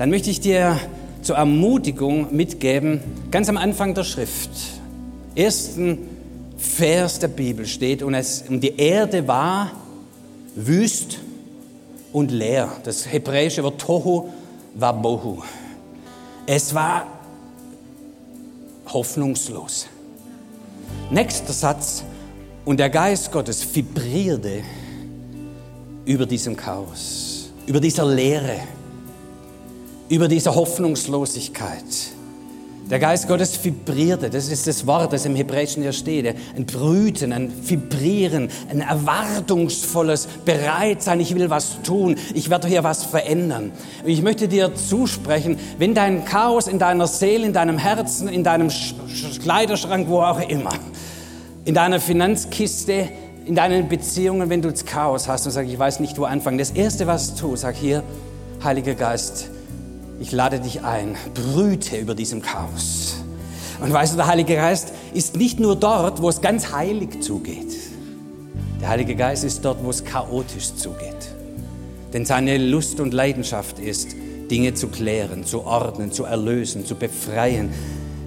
dann 0.02 0.10
möchte 0.10 0.32
ich 0.32 0.42
dir 0.42 0.80
zur 1.22 1.36
Ermutigung 1.36 2.36
mitgeben, 2.36 3.02
ganz 3.30 3.50
am 3.50 3.58
Anfang 3.58 3.94
der 3.94 4.04
Schrift, 4.04 4.50
ersten 5.36 6.00
Vers 6.58 7.20
der 7.20 7.28
Bibel 7.28 7.68
steht, 7.68 8.02
und, 8.02 8.16
es, 8.16 8.46
und 8.50 8.62
die 8.62 8.78
Erde 8.78 9.28
war 9.28 9.72
wüst 10.56 11.20
und 12.12 12.32
leer. 12.32 12.72
Das 12.84 13.14
hebräische 13.14 13.62
Wort 13.62 13.80
Tohu 13.80 14.30
war 14.74 15.00
Bohu. 15.00 15.44
Es 16.46 16.74
war 16.74 17.06
hoffnungslos. 18.88 19.88
Nächster 21.10 21.54
Satz, 21.54 22.04
und 22.64 22.78
der 22.80 22.90
Geist 22.90 23.32
Gottes 23.32 23.66
vibrierte 23.76 24.64
über 26.06 26.26
diesem 26.26 26.56
Chaos, 26.56 27.52
über 27.66 27.80
dieser 27.80 28.06
Leere, 28.06 28.60
über 30.10 30.28
dieser 30.28 30.54
Hoffnungslosigkeit. 30.54 31.84
Der 32.92 33.00
Geist 33.00 33.30
Gottes 33.30 33.58
vibrierte, 33.64 34.30
das 34.30 34.50
ist 34.50 34.68
das 34.68 34.86
Wort, 34.86 35.14
das 35.14 35.26
im 35.26 35.34
Hebräischen 35.34 35.82
hier 35.82 35.94
steht. 35.94 36.36
Ein 36.58 36.66
Brüten, 36.66 37.32
ein 37.32 37.50
Vibrieren, 37.64 38.50
ein 38.70 38.82
erwartungsvolles 38.82 40.28
Bereitsein. 40.44 41.22
Ich 41.22 41.34
will 41.34 41.50
was 41.50 41.82
tun, 41.84 42.18
ich 42.34 42.50
werde 42.50 42.68
hier 42.68 42.84
was 42.84 43.06
verändern. 43.06 43.72
Ich 44.04 44.22
möchte 44.22 44.50
dir 44.50 44.76
zusprechen, 44.76 45.58
wenn 45.78 45.94
dein 45.94 46.26
Chaos 46.26 46.68
in 46.68 46.80
deiner 46.80 47.08
Seele, 47.08 47.46
in 47.46 47.54
deinem 47.54 47.78
Herzen, 47.78 48.28
in 48.28 48.44
deinem 48.44 48.70
Kleiderschrank, 49.42 50.10
wo 50.10 50.20
auch 50.20 50.42
immer, 50.50 50.74
in 51.64 51.74
deiner 51.74 52.02
Finanzkiste, 52.02 53.08
in 53.46 53.56
deinen 53.56 53.88
Beziehungen, 53.88 54.50
wenn 54.50 54.62
du 54.62 54.70
das 54.70 54.84
Chaos 54.84 55.30
hast 55.30 55.46
und 55.46 55.54
sagst, 55.54 55.72
ich 55.72 55.80
weiß 55.80 56.02
nicht, 56.02 56.18
wo 56.18 56.26
anfangen. 56.26 56.58
Das 56.58 56.72
Erste, 56.72 57.08
was 57.08 57.36
du 57.36 57.48
tust, 57.48 57.62
sag 57.62 57.78
hier, 57.78 58.04
Heiliger 58.62 58.96
Geist, 58.96 59.50
ich 60.22 60.32
lade 60.32 60.60
dich 60.60 60.84
ein, 60.84 61.18
brüte 61.34 61.98
über 61.98 62.14
diesem 62.14 62.44
Chaos. 62.44 63.16
Und 63.82 63.92
weißt 63.92 64.14
du, 64.14 64.18
der 64.18 64.28
Heilige 64.28 64.56
Geist 64.56 64.94
ist 65.14 65.36
nicht 65.36 65.60
nur 65.60 65.76
dort, 65.76 66.22
wo 66.22 66.30
es 66.30 66.42
ganz 66.42 66.72
heilig 66.72 67.22
zugeht. 67.22 67.76
Der 68.80 68.90
Heilige 68.90 69.16
Geist 69.16 69.44
ist 69.44 69.66
dort, 69.66 69.84
wo 69.84 69.90
es 69.90 70.06
chaotisch 70.06 70.76
zugeht. 70.76 71.36
Denn 72.14 72.26
seine 72.26 72.60
Lust 72.60 73.00
und 73.00 73.16
Leidenschaft 73.16 73.80
ist, 73.80 74.10
Dinge 74.52 74.76
zu 74.76 74.90
klären, 74.90 75.44
zu 75.44 75.66
ordnen, 75.66 76.12
zu 76.12 76.26
erlösen, 76.26 76.86
zu 76.86 76.94
befreien, 76.94 77.72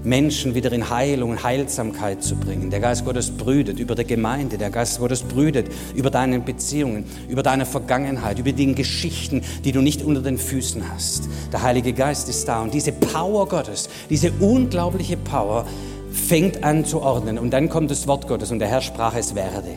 Menschen 0.05 0.55
wieder 0.55 0.71
in 0.73 0.90
Heilung 0.90 1.31
und 1.31 1.43
Heilsamkeit 1.43 2.23
zu 2.23 2.37
bringen. 2.37 2.71
Der 2.71 2.81
Geist 2.81 3.05
Gottes 3.05 3.31
brütet 3.31 3.79
über 3.79 3.95
der 3.95 4.05
Gemeinde, 4.05 4.59
der 4.59 4.71
Geist 4.71 4.99
Gottes 4.99 5.23
brütet 5.23 5.67
über 5.95 6.11
deine 6.11 6.40
Beziehungen, 6.40 7.05
über 7.29 7.43
deine 7.43 7.64
Vergangenheit, 7.64 8.38
über 8.38 8.53
die 8.53 8.75
Geschichten, 8.75 9.43
die 9.64 9.73
du 9.73 9.81
nicht 9.81 10.03
unter 10.03 10.21
den 10.21 10.38
Füßen 10.38 10.83
hast. 10.93 11.29
Der 11.53 11.62
Heilige 11.62 11.95
Geist 11.95 12.29
ist 12.29 12.47
da 12.47 12.62
und 12.62 12.75
diese 12.75 12.93
Power 12.93 13.49
Gottes, 13.49 13.88
diese 14.11 14.31
unglaubliche 14.40 15.17
Power 15.17 15.67
fängt 16.12 16.62
an 16.62 16.85
zu 16.85 17.01
ordnen 17.01 17.38
und 17.38 17.51
dann 17.51 17.69
kommt 17.69 17.90
das 17.90 18.07
Wort 18.07 18.29
Gottes 18.29 18.51
und 18.51 18.59
der 18.59 18.69
Herr 18.69 18.83
sprach, 18.83 19.17
es 19.17 19.35
werde. 19.35 19.71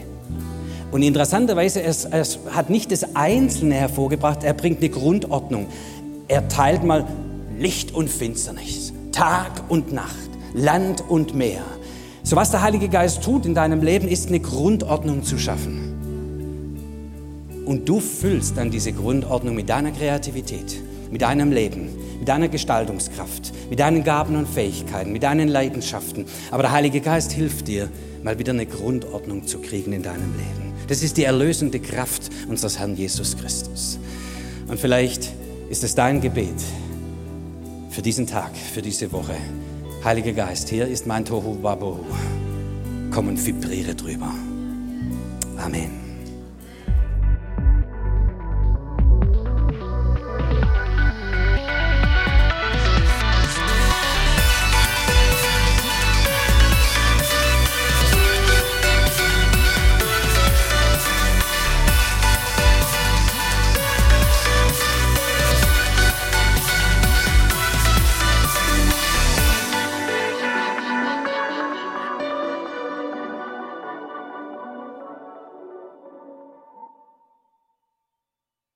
Und 0.92 1.04
interessanterweise, 1.04 1.82
es, 1.82 2.06
es 2.06 2.40
hat 2.52 2.70
nicht 2.70 2.92
das 2.92 3.16
Einzelne 3.16 3.76
hervorgebracht, 3.76 4.44
er 4.44 4.54
bringt 4.54 4.80
eine 4.80 4.90
Grundordnung. 4.90 5.68
Er 6.28 6.48
teilt 6.48 6.84
mal 6.84 7.06
Licht 7.58 7.94
und 7.94 8.10
Finsternis. 8.10 8.87
Tag 9.17 9.63
und 9.67 9.91
Nacht, 9.93 10.30
Land 10.53 11.03
und 11.10 11.34
Meer. 11.34 11.63
So 12.21 12.36
was 12.36 12.51
der 12.51 12.62
Heilige 12.62 12.88
Geist 12.88 13.23
tut 13.23 13.47
in 13.47 13.56
deinem 13.56 13.82
Leben, 13.82 14.08
ist 14.08 14.27
eine 14.27 14.39
Grundordnung 14.39 15.23
zu 15.23 15.39
schaffen. 15.39 15.95
Und 17.65 17.89
du 17.89 17.99
füllst 17.99 18.58
dann 18.58 18.69
diese 18.69 18.93
Grundordnung 18.93 19.56
mit 19.56 19.69
deiner 19.69 19.89
Kreativität, 19.89 20.80
mit 21.10 21.23
deinem 21.23 21.51
Leben, 21.51 21.89
mit 22.19 22.27
deiner 22.27 22.47
Gestaltungskraft, 22.47 23.53
mit 23.71 23.80
deinen 23.80 24.03
Gaben 24.03 24.36
und 24.36 24.47
Fähigkeiten, 24.47 25.13
mit 25.13 25.23
deinen 25.23 25.47
Leidenschaften. 25.47 26.25
Aber 26.51 26.62
der 26.62 26.73
Heilige 26.73 27.01
Geist 27.01 27.32
hilft 27.32 27.67
dir, 27.67 27.89
mal 28.21 28.38
wieder 28.38 28.53
eine 28.53 28.67
Grundordnung 28.67 29.47
zu 29.47 29.58
kriegen 29.58 29.93
in 29.93 30.03
deinem 30.03 30.32
Leben. 30.34 30.73
Das 30.89 31.01
ist 31.01 31.17
die 31.17 31.23
erlösende 31.23 31.80
Kraft 31.80 32.30
unseres 32.47 32.77
Herrn 32.77 32.95
Jesus 32.95 33.36
Christus. 33.36 33.97
Und 34.67 34.80
vielleicht 34.80 35.34
ist 35.71 35.84
es 35.84 35.95
dein 35.95 36.21
Gebet, 36.21 36.53
für 37.97 38.03
diesen 38.03 38.27
Tag, 38.27 38.55
für 38.55 38.83
diese 38.83 39.12
Woche. 39.12 39.36
Heiliger 40.03 40.31
Geist, 40.31 40.69
hier 40.69 40.88
ist 40.88 41.07
mein 41.07 41.25
Tohu 41.25 41.63
Wabohu. 41.63 42.05
Komm 43.12 43.29
und 43.29 43.43
vibriere 43.43 43.95
drüber. 43.95 44.31
Amen. 45.57 46.07